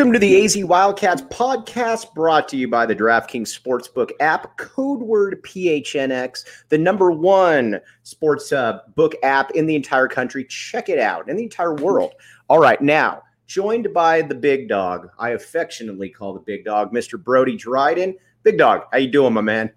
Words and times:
Welcome 0.00 0.14
to 0.14 0.18
the 0.18 0.42
AZ 0.42 0.64
Wildcats 0.64 1.20
podcast 1.20 2.14
brought 2.14 2.48
to 2.48 2.56
you 2.56 2.68
by 2.68 2.86
the 2.86 2.96
DraftKings 2.96 3.54
Sportsbook 3.54 4.12
app, 4.18 4.56
code 4.56 5.02
word 5.02 5.42
PHNX, 5.42 6.42
the 6.70 6.78
number 6.78 7.10
one 7.10 7.78
sports 8.02 8.50
uh, 8.50 8.78
book 8.96 9.14
app 9.22 9.50
in 9.50 9.66
the 9.66 9.76
entire 9.76 10.08
country. 10.08 10.46
Check 10.46 10.88
it 10.88 10.98
out 10.98 11.28
in 11.28 11.36
the 11.36 11.42
entire 11.42 11.74
world. 11.74 12.14
All 12.48 12.58
right, 12.58 12.80
now 12.80 13.20
joined 13.46 13.92
by 13.92 14.22
the 14.22 14.34
big 14.34 14.70
dog. 14.70 15.10
I 15.18 15.32
affectionately 15.32 16.08
call 16.08 16.32
the 16.32 16.40
big 16.40 16.64
dog 16.64 16.94
Mr. 16.94 17.22
Brody 17.22 17.58
Dryden. 17.58 18.16
Big 18.42 18.56
dog, 18.56 18.84
how 18.92 18.96
you 18.96 19.10
doing, 19.10 19.34
my 19.34 19.42
man? 19.42 19.70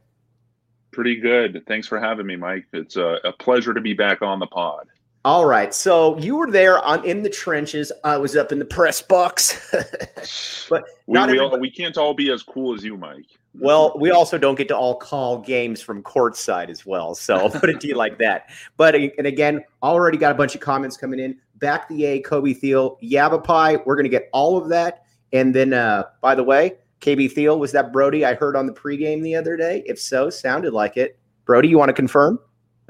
Pretty 0.92 1.18
good. 1.18 1.62
Thanks 1.68 1.86
for 1.86 2.00
having 2.00 2.28
me, 2.28 2.38
Mike. 2.38 2.66
It's 2.72 2.96
a, 2.96 3.18
a 3.26 3.34
pleasure 3.34 3.74
to 3.74 3.82
be 3.82 3.94
back 3.94 4.22
on 4.22 4.40
the 4.40 4.48
pod. 4.48 4.88
All 5.26 5.46
right. 5.46 5.74
So 5.74 6.18
you 6.18 6.36
were 6.36 6.52
there 6.52 6.80
on 6.80 7.06
in 7.06 7.24
the 7.24 7.30
trenches. 7.30 7.94
I 8.04 8.18
was 8.18 8.36
up 8.36 8.52
in 8.52 8.60
the 8.60 8.66
press 8.66 9.02
box. 9.02 9.70
but 10.70 10.84
we, 11.08 11.26
we, 11.26 11.40
all, 11.40 11.58
we, 11.58 11.72
can't 11.72 11.98
all 11.98 12.14
be 12.14 12.30
as 12.30 12.44
cool 12.44 12.76
as 12.76 12.84
you, 12.84 12.98
Mike. 12.98 13.28
Well, 13.58 13.96
we 13.98 14.12
also 14.12 14.38
don't 14.38 14.56
get 14.56 14.68
to 14.70 14.76
all 14.76 14.96
call 14.96 15.38
games 15.38 15.82
from 15.82 16.04
courtside 16.04 16.70
as 16.70 16.86
well. 16.86 17.16
So 17.16 17.38
I'll 17.38 17.50
put 17.60 17.70
it 17.70 17.80
to 17.82 17.88
you 17.88 17.96
like 17.96 18.18
that. 18.18 18.50
But 18.76 18.96
and 18.96 19.26
again, 19.26 19.64
already 19.82 20.18
got 20.18 20.32
a 20.32 20.36
bunch 20.36 20.56
of 20.56 20.62
comments 20.62 20.98
coming 20.98 21.20
in. 21.20 21.38
Back 21.56 21.88
the 21.88 22.04
A, 22.06 22.20
Kobe 22.20 22.54
Thiel, 22.54 22.98
Yavapai. 23.00 23.78
We're 23.86 23.96
gonna 23.96 24.10
get 24.10 24.28
all 24.34 24.58
of 24.58 24.68
that. 24.70 25.06
And 25.32 25.56
then 25.56 25.72
uh, 25.72 26.04
by 26.20 26.36
the 26.36 26.44
way, 26.44 26.74
KB 27.00 27.32
Thiel, 27.32 27.60
was 27.60 27.72
that 27.72 27.94
Brody 27.94 28.26
I 28.26 28.34
heard 28.34 28.58
on 28.58 28.66
the 28.66 28.74
pregame 28.74 29.24
the 29.24 29.36
other 29.36 29.56
day? 29.56 29.84
If 29.86 30.00
so, 30.00 30.30
sounded 30.30 30.74
like 30.74 30.98
it. 30.98 31.18
Brody, 31.46 31.70
you 31.70 31.78
want 31.78 31.90
to 31.90 31.94
confirm? 31.94 32.40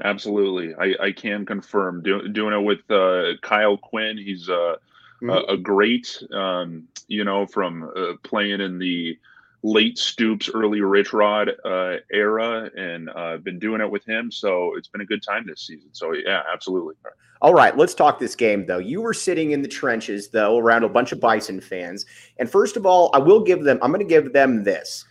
Absolutely, 0.02 0.74
I, 0.74 1.06
I 1.06 1.12
can 1.12 1.46
confirm. 1.46 2.02
Do, 2.02 2.28
doing 2.28 2.52
it 2.52 2.64
with 2.64 2.90
uh, 2.90 3.36
Kyle 3.42 3.76
Quinn. 3.76 4.18
He's 4.18 4.48
uh, 4.48 4.76
mm-hmm. 5.22 5.30
a, 5.30 5.54
a, 5.54 5.56
great, 5.56 6.20
um, 6.32 6.88
you 7.06 7.24
know, 7.24 7.46
from 7.46 7.90
uh, 7.96 8.14
playing 8.24 8.60
in 8.60 8.78
the 8.78 9.16
late 9.62 9.96
Stoops, 9.96 10.50
early 10.52 10.80
Rich 10.80 11.12
Rod 11.12 11.50
uh, 11.64 11.96
era, 12.12 12.70
and 12.76 13.08
uh, 13.10 13.36
been 13.38 13.58
doing 13.58 13.80
it 13.80 13.90
with 13.90 14.04
him. 14.04 14.32
So 14.32 14.76
it's 14.76 14.88
been 14.88 15.00
a 15.00 15.06
good 15.06 15.22
time 15.22 15.46
this 15.46 15.62
season. 15.62 15.88
So 15.92 16.12
yeah, 16.12 16.42
absolutely. 16.52 16.94
All 17.40 17.54
right, 17.54 17.76
let's 17.76 17.94
talk 17.94 18.18
this 18.18 18.34
game 18.34 18.66
though. 18.66 18.78
You 18.78 19.00
were 19.00 19.14
sitting 19.14 19.52
in 19.52 19.62
the 19.62 19.68
trenches 19.68 20.28
though, 20.28 20.58
around 20.58 20.82
a 20.82 20.88
bunch 20.88 21.12
of 21.12 21.20
Bison 21.20 21.60
fans, 21.60 22.04
and 22.38 22.50
first 22.50 22.76
of 22.76 22.84
all, 22.84 23.10
I 23.14 23.18
will 23.18 23.40
give 23.40 23.62
them. 23.62 23.78
I'm 23.80 23.90
going 23.90 24.06
to 24.06 24.08
give 24.08 24.32
them 24.32 24.64
this. 24.64 25.04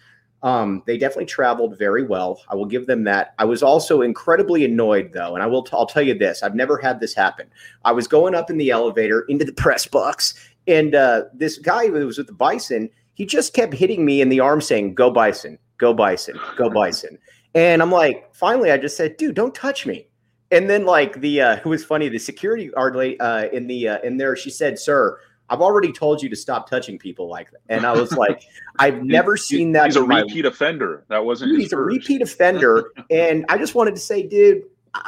Um, 0.43 0.83
they 0.85 0.97
definitely 0.97 1.25
traveled 1.25 1.77
very 1.79 2.03
well. 2.03 2.41
I 2.49 2.55
will 2.55 2.65
give 2.65 2.85
them 2.85 3.05
that. 3.05 3.33
I 3.39 3.45
was 3.45 3.63
also 3.63 4.01
incredibly 4.01 4.65
annoyed 4.65 5.11
though, 5.13 5.35
and 5.35 5.41
I 5.43 5.47
will. 5.47 5.63
T- 5.63 5.71
I'll 5.73 5.85
tell 5.85 6.03
you 6.03 6.13
this: 6.13 6.43
I've 6.43 6.55
never 6.55 6.77
had 6.77 6.99
this 6.99 7.13
happen. 7.13 7.47
I 7.85 7.93
was 7.93 8.07
going 8.07 8.35
up 8.35 8.49
in 8.49 8.57
the 8.57 8.69
elevator 8.69 9.21
into 9.29 9.45
the 9.45 9.53
press 9.63 9.87
box, 9.87 10.33
and 10.67 10.95
uh, 10.95 11.23
this 11.33 11.57
guy 11.57 11.87
who 11.87 12.05
was 12.05 12.17
with 12.17 12.27
the 12.27 12.33
Bison, 12.33 12.89
he 13.13 13.25
just 13.25 13.53
kept 13.53 13.73
hitting 13.73 14.03
me 14.03 14.21
in 14.21 14.27
the 14.27 14.41
arm, 14.41 14.59
saying, 14.59 14.95
"Go 14.95 15.09
Bison, 15.09 15.57
go 15.77 15.93
Bison, 15.93 16.37
go 16.57 16.69
Bison." 16.69 17.17
and 17.55 17.81
I'm 17.81 17.91
like, 17.91 18.33
finally, 18.33 18.71
I 18.71 18.77
just 18.77 18.97
said, 18.97 19.17
"Dude, 19.17 19.35
don't 19.35 19.53
touch 19.53 19.85
me." 19.85 20.07
And 20.51 20.69
then 20.69 20.85
like 20.85 21.21
the 21.21 21.41
uh, 21.41 21.55
it 21.57 21.65
was 21.65 21.83
funny. 21.83 22.09
The 22.09 22.19
security 22.19 22.67
guard 22.67 22.95
uh, 22.97 23.47
in 23.51 23.67
the 23.67 23.89
uh, 23.89 23.99
in 24.01 24.17
there, 24.17 24.35
she 24.35 24.49
said, 24.49 24.79
"Sir." 24.79 25.19
I've 25.49 25.61
already 25.61 25.91
told 25.91 26.21
you 26.21 26.29
to 26.29 26.35
stop 26.35 26.69
touching 26.69 26.97
people 26.97 27.27
like 27.27 27.51
that. 27.51 27.61
And 27.69 27.85
I 27.85 27.93
was 27.93 28.11
like, 28.17 28.43
I've 28.79 29.03
never 29.03 29.37
seen 29.37 29.71
that. 29.73 29.85
He's 29.85 29.95
a 29.95 30.03
repeat 30.03 30.45
my... 30.45 30.49
offender. 30.49 31.05
That 31.09 31.25
wasn't 31.25 31.51
dude, 31.51 31.61
he's 31.61 31.71
first. 31.71 31.79
a 31.79 31.95
repeat 31.95 32.21
offender. 32.21 32.91
and 33.09 33.45
I 33.49 33.57
just 33.57 33.75
wanted 33.75 33.95
to 33.95 34.01
say, 34.01 34.23
dude, 34.23 34.63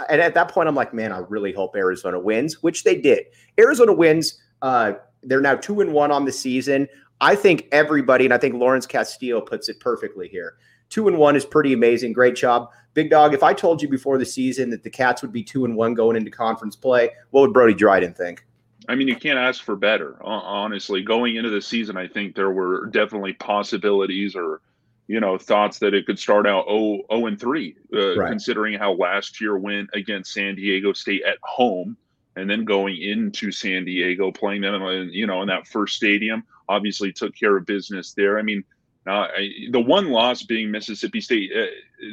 and 0.09 0.21
at 0.21 0.33
that 0.33 0.49
point, 0.49 0.67
I'm 0.67 0.75
like, 0.75 0.93
man, 0.93 1.11
I 1.11 1.19
really 1.19 1.53
hope 1.53 1.75
Arizona 1.75 2.19
wins, 2.19 2.63
which 2.63 2.83
they 2.83 2.99
did. 2.99 3.25
Arizona 3.59 3.93
wins. 3.93 4.41
Uh, 4.61 4.93
they're 5.23 5.41
now 5.41 5.55
two 5.55 5.81
and 5.81 5.93
one 5.93 6.11
on 6.11 6.25
the 6.25 6.31
season. 6.31 6.87
I 7.21 7.35
think 7.35 7.67
everybody, 7.71 8.25
and 8.25 8.33
I 8.33 8.37
think 8.37 8.55
Lawrence 8.55 8.85
Castillo 8.85 9.41
puts 9.41 9.69
it 9.69 9.79
perfectly 9.79 10.27
here. 10.27 10.55
Two 10.89 11.07
and 11.07 11.17
one 11.17 11.35
is 11.35 11.45
pretty 11.45 11.73
amazing. 11.73 12.13
Great 12.13 12.35
job. 12.35 12.69
Big 12.93 13.09
dog, 13.09 13.33
if 13.33 13.43
I 13.43 13.53
told 13.53 13.81
you 13.81 13.87
before 13.87 14.17
the 14.17 14.25
season 14.25 14.69
that 14.69 14.83
the 14.83 14.89
Cats 14.89 15.21
would 15.21 15.31
be 15.31 15.43
two 15.43 15.65
and 15.65 15.75
one 15.75 15.93
going 15.93 16.15
into 16.15 16.31
conference 16.31 16.75
play, 16.75 17.09
what 17.31 17.41
would 17.41 17.53
Brody 17.53 17.73
Dryden 17.73 18.13
think? 18.13 18.45
I 18.87 18.95
mean, 18.95 19.07
you 19.07 19.15
can't 19.15 19.39
ask 19.39 19.63
for 19.63 19.75
better. 19.75 20.17
Honestly, 20.23 21.01
going 21.01 21.35
into 21.35 21.49
the 21.49 21.61
season, 21.61 21.97
I 21.97 22.07
think 22.07 22.35
there 22.35 22.51
were 22.51 22.87
definitely 22.87 23.33
possibilities 23.33 24.35
or, 24.35 24.61
you 25.07 25.19
know, 25.19 25.37
thoughts 25.37 25.79
that 25.79 25.93
it 25.93 26.05
could 26.05 26.19
start 26.19 26.47
out 26.47 26.65
0, 26.67 27.01
0 27.11 27.25
and 27.27 27.39
3, 27.39 27.75
uh, 27.93 28.17
right. 28.17 28.29
considering 28.29 28.77
how 28.77 28.93
last 28.93 29.41
year 29.41 29.57
went 29.57 29.89
against 29.93 30.33
San 30.33 30.55
Diego 30.55 30.93
State 30.93 31.23
at 31.23 31.37
home 31.43 31.97
and 32.35 32.49
then 32.49 32.65
going 32.65 32.97
into 33.01 33.51
San 33.51 33.85
Diego, 33.85 34.31
playing 34.31 34.61
them, 34.61 34.81
in, 34.81 35.09
you 35.11 35.25
know, 35.25 35.41
in 35.41 35.47
that 35.47 35.67
first 35.67 35.95
stadium. 35.95 36.43
Obviously, 36.67 37.11
took 37.11 37.35
care 37.35 37.55
of 37.55 37.65
business 37.65 38.13
there. 38.13 38.37
I 38.37 38.41
mean, 38.41 38.63
uh, 39.07 39.27
the 39.69 39.79
one 39.79 40.09
loss 40.09 40.43
being 40.43 40.71
Mississippi 40.71 41.21
State, 41.21 41.51
uh, 41.55 41.65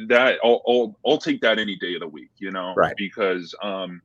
that 0.07 0.37
I'll, 0.43 0.61
I'll, 0.67 0.95
I'll 1.05 1.17
take 1.17 1.41
that 1.41 1.57
any 1.59 1.75
day 1.75 1.95
of 1.95 2.01
the 2.01 2.07
week, 2.07 2.29
you 2.37 2.51
know, 2.51 2.73
right. 2.75 2.95
because 2.95 3.53
um, 3.63 4.01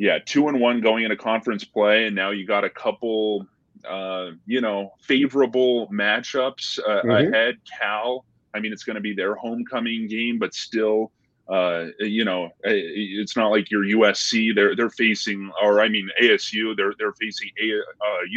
yeah, 0.00 0.18
two 0.24 0.48
and 0.48 0.58
one 0.58 0.80
going 0.80 1.04
into 1.04 1.14
conference 1.14 1.62
play, 1.62 2.06
and 2.06 2.16
now 2.16 2.30
you 2.30 2.46
got 2.46 2.64
a 2.64 2.70
couple, 2.70 3.46
uh, 3.86 4.30
you 4.46 4.62
know, 4.62 4.94
favorable 5.02 5.88
matchups 5.88 6.78
uh, 6.78 7.02
mm-hmm. 7.02 7.34
ahead. 7.34 7.58
Cal, 7.78 8.24
I 8.54 8.60
mean, 8.60 8.72
it's 8.72 8.82
going 8.82 8.94
to 8.94 9.02
be 9.02 9.12
their 9.12 9.34
homecoming 9.34 10.08
game, 10.08 10.38
but 10.38 10.54
still, 10.54 11.12
uh, 11.50 11.88
you 11.98 12.24
know, 12.24 12.48
it's 12.64 13.36
not 13.36 13.48
like 13.48 13.70
your 13.70 13.82
USC. 13.82 14.54
They're 14.54 14.74
they're 14.74 14.88
facing, 14.88 15.52
or 15.62 15.82
I 15.82 15.90
mean 15.90 16.08
ASU. 16.22 16.74
They're 16.74 16.94
they're 16.98 17.12
facing 17.12 17.50
a, 17.62 17.82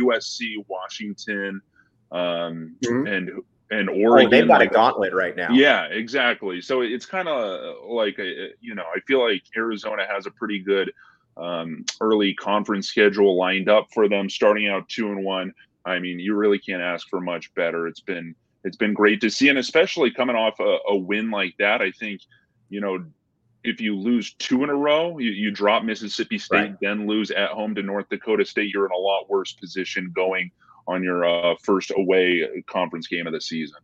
USC, 0.02 0.58
uh, 0.60 0.64
Washington, 0.68 1.62
um, 2.12 2.76
mm-hmm. 2.84 3.08
and 3.08 3.32
and 3.72 3.90
Oregon. 3.90 4.28
Oh, 4.28 4.30
they've 4.30 4.48
got 4.50 4.60
like, 4.60 4.72
a 4.72 4.74
gauntlet 4.74 5.14
right 5.14 5.38
now. 5.38 5.54
Yeah, 5.54 5.86
exactly. 5.86 6.60
So 6.60 6.82
it's 6.82 7.06
kind 7.06 7.30
of 7.30 7.88
like 7.88 8.20
a, 8.20 8.50
you 8.60 8.76
know, 8.76 8.84
I 8.94 9.00
feel 9.08 9.26
like 9.26 9.44
Arizona 9.56 10.06
has 10.10 10.26
a 10.26 10.32
pretty 10.32 10.60
good 10.60 10.92
um, 11.38 11.86
early 12.02 12.34
conference 12.34 12.88
schedule 12.88 13.38
lined 13.38 13.70
up 13.70 13.88
for 13.94 14.08
them, 14.08 14.30
starting 14.30 14.68
out 14.68 14.88
two 14.90 15.12
and 15.12 15.24
one. 15.24 15.54
I 15.86 16.00
mean, 16.00 16.20
you 16.20 16.36
really 16.36 16.60
can't 16.60 16.82
ask 16.82 17.08
for 17.10 17.20
much 17.20 17.54
better. 17.56 17.88
It's 17.88 18.00
been 18.00 18.36
it's 18.64 18.78
been 18.78 18.94
great 18.94 19.20
to 19.22 19.30
see, 19.30 19.50
and 19.50 19.60
especially 19.60 20.12
coming 20.12 20.36
off 20.36 20.60
a, 20.60 20.78
a 20.90 20.96
win 20.96 21.30
like 21.32 21.56
that, 21.60 21.82
I 21.82 21.92
think 21.92 22.22
you 22.70 22.82
know 22.82 23.04
if 23.64 23.80
you 23.80 23.98
lose 23.98 24.34
two 24.34 24.64
in 24.64 24.70
a 24.70 24.76
row, 24.76 25.18
you, 25.18 25.32
you 25.32 25.52
drop 25.52 25.84
Mississippi 25.84 26.38
State, 26.38 26.58
right. 26.58 26.76
then 26.82 27.08
lose 27.08 27.32
at 27.32 27.50
home 27.52 27.74
to 27.76 27.82
North 27.82 28.10
Dakota 28.10 28.46
State, 28.46 28.70
you're 28.74 28.86
in 28.86 28.92
a 28.92 28.98
lot 28.98 29.30
worse 29.30 29.54
position 29.54 30.12
going 30.14 30.52
on 30.88 31.02
your 31.02 31.26
uh, 31.26 31.56
first 31.64 31.92
away 31.96 32.46
conference 32.68 33.08
game 33.08 33.26
of 33.26 33.34
the 33.34 33.40
season. 33.40 33.78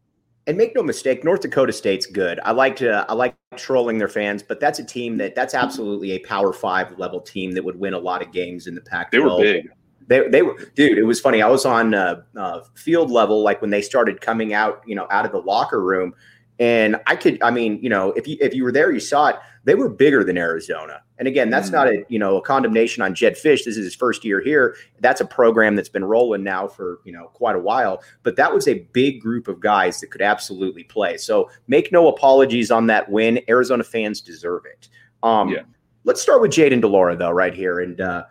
And 0.47 0.57
make 0.57 0.75
no 0.75 0.83
mistake, 0.83 1.23
North 1.23 1.41
Dakota 1.41 1.71
State's 1.71 2.05
good. 2.05 2.39
I 2.43 2.51
like 2.51 2.75
to 2.77 3.05
I 3.07 3.13
like 3.13 3.35
trolling 3.59 3.97
their 3.97 4.07
fans, 4.07 4.41
but 4.41 4.59
that's 4.59 4.79
a 4.79 4.83
team 4.83 5.17
that 5.17 5.35
that's 5.35 5.53
absolutely 5.53 6.11
a 6.11 6.19
Power 6.19 6.53
Five 6.53 6.97
level 6.97 7.19
team 7.19 7.51
that 7.51 7.63
would 7.63 7.79
win 7.79 7.93
a 7.93 7.99
lot 7.99 8.21
of 8.21 8.31
games 8.31 8.67
in 8.67 8.75
the 8.75 8.81
Pac. 8.81 9.11
They 9.11 9.19
were 9.19 9.37
big. 9.37 9.69
They, 10.07 10.27
they 10.27 10.41
were 10.41 10.55
dude. 10.75 10.97
It 10.97 11.03
was 11.03 11.19
funny. 11.19 11.41
I 11.41 11.47
was 11.47 11.65
on 11.65 11.93
uh, 11.93 12.23
uh, 12.35 12.61
field 12.73 13.11
level, 13.11 13.43
like 13.43 13.61
when 13.61 13.69
they 13.69 13.81
started 13.81 14.21
coming 14.21 14.53
out, 14.53 14.81
you 14.87 14.95
know, 14.95 15.07
out 15.11 15.25
of 15.25 15.31
the 15.31 15.41
locker 15.41 15.83
room, 15.83 16.15
and 16.57 16.97
I 17.05 17.15
could, 17.15 17.41
I 17.43 17.51
mean, 17.51 17.79
you 17.81 17.89
know, 17.89 18.11
if 18.13 18.27
you 18.27 18.37
if 18.41 18.53
you 18.53 18.63
were 18.63 18.71
there, 18.71 18.91
you 18.91 18.99
saw 18.99 19.27
it. 19.27 19.35
They 19.69 19.75
were 19.75 19.87
bigger 19.87 20.23
than 20.23 20.35
Arizona. 20.35 21.03
And 21.19 21.27
again, 21.27 21.51
that's 21.51 21.69
mm. 21.69 21.73
not 21.73 21.87
a 21.87 22.03
you 22.09 22.17
know 22.17 22.37
a 22.37 22.41
condemnation 22.41 23.03
on 23.03 23.13
Jedd 23.13 23.35
Fisch. 23.35 23.65
This 23.65 23.77
is 23.77 23.85
his 23.85 23.93
first 23.93 24.25
year 24.25 24.41
here. 24.41 24.75
That's 24.99 25.21
a 25.21 25.25
program 25.25 25.75
that's 25.75 25.89
been 25.89 26.03
rolling 26.03 26.43
now 26.43 26.67
for 26.67 27.01
you 27.03 27.11
know 27.11 27.27
quite 27.35 27.55
a 27.55 27.59
while. 27.59 28.01
But 28.23 28.35
that 28.37 28.51
was 28.51 28.67
a 28.67 28.79
big 28.93 29.21
group 29.21 29.47
of 29.47 29.59
guys 29.59 29.99
that 29.99 30.07
could 30.07 30.23
absolutely 30.23 30.85
play. 30.85 31.17
So 31.17 31.51
make 31.67 31.91
no 31.91 32.07
apologies 32.07 32.71
on 32.71 32.87
that 32.87 33.11
win. 33.11 33.41
Arizona 33.47 33.83
fans 33.83 34.21
deserve 34.21 34.63
it. 34.65 34.89
Um, 35.21 35.49
yeah. 35.49 35.61
Let's 36.03 36.19
start 36.19 36.41
with 36.41 36.49
Jayden 36.49 36.81
de 36.81 36.87
Laura 36.87 37.15
though, 37.15 37.29
right 37.29 37.53
here, 37.53 37.81
and 37.81 38.01
uh, 38.01 38.23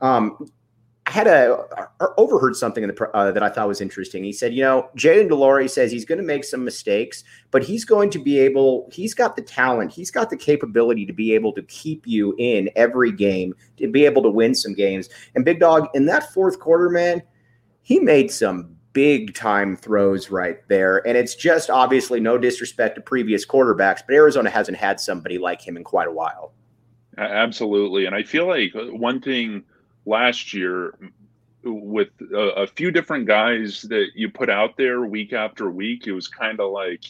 um, 0.00 0.48
I 1.06 1.10
had 1.10 1.28
a 1.28 1.88
overheard 2.18 2.56
something 2.56 2.82
in 2.82 2.92
the, 2.92 3.10
uh, 3.14 3.30
that 3.30 3.42
I 3.42 3.48
thought 3.48 3.68
was 3.68 3.80
interesting. 3.80 4.24
He 4.24 4.32
said, 4.32 4.52
you 4.52 4.62
know, 4.62 4.90
Jayden 4.96 5.28
de 5.28 5.36
Laura 5.36 5.68
says 5.68 5.92
he's 5.92 6.04
going 6.04 6.18
to 6.18 6.24
make 6.24 6.42
some 6.42 6.64
mistakes, 6.64 7.22
but 7.52 7.62
he's 7.62 7.84
going 7.84 8.10
to 8.10 8.18
be 8.18 8.40
able. 8.40 8.90
He's 8.92 9.14
got 9.14 9.36
the 9.36 9.42
talent. 9.42 9.92
He's 9.92 10.10
got 10.10 10.30
the 10.30 10.36
capability 10.36 11.06
to 11.06 11.12
be 11.12 11.32
able 11.32 11.52
to 11.52 11.62
keep 11.62 12.08
you 12.08 12.34
in 12.38 12.70
every 12.74 13.12
game, 13.12 13.54
to 13.76 13.86
be 13.88 14.04
able 14.04 14.22
to 14.24 14.30
win 14.30 14.54
some 14.54 14.74
games. 14.74 15.08
And 15.36 15.44
Big 15.44 15.60
Dog 15.60 15.88
in 15.94 16.06
that 16.06 16.32
fourth 16.32 16.58
quarter, 16.58 16.90
man, 16.90 17.22
he 17.82 18.00
made 18.00 18.32
some 18.32 18.76
big 18.92 19.34
time 19.34 19.76
throws 19.76 20.30
right 20.30 20.66
there. 20.68 21.06
And 21.06 21.16
it's 21.16 21.36
just 21.36 21.70
obviously 21.70 22.18
no 22.18 22.36
disrespect 22.36 22.96
to 22.96 23.00
previous 23.00 23.46
quarterbacks, 23.46 24.00
but 24.04 24.14
Arizona 24.14 24.50
hasn't 24.50 24.78
had 24.78 24.98
somebody 24.98 25.38
like 25.38 25.60
him 25.60 25.76
in 25.76 25.84
quite 25.84 26.08
a 26.08 26.12
while. 26.12 26.52
Absolutely, 27.18 28.06
and 28.06 28.14
I 28.14 28.22
feel 28.22 28.46
like 28.46 28.72
one 28.74 29.20
thing 29.20 29.64
last 30.06 30.54
year 30.54 30.96
with 31.64 32.08
a, 32.32 32.62
a, 32.62 32.66
few 32.66 32.90
different 32.90 33.26
guys 33.26 33.82
that 33.82 34.10
you 34.14 34.30
put 34.30 34.48
out 34.48 34.76
there 34.76 35.04
week 35.04 35.32
after 35.32 35.68
week. 35.68 36.06
It 36.06 36.12
was 36.12 36.28
kind 36.28 36.60
of 36.60 36.70
like, 36.70 37.04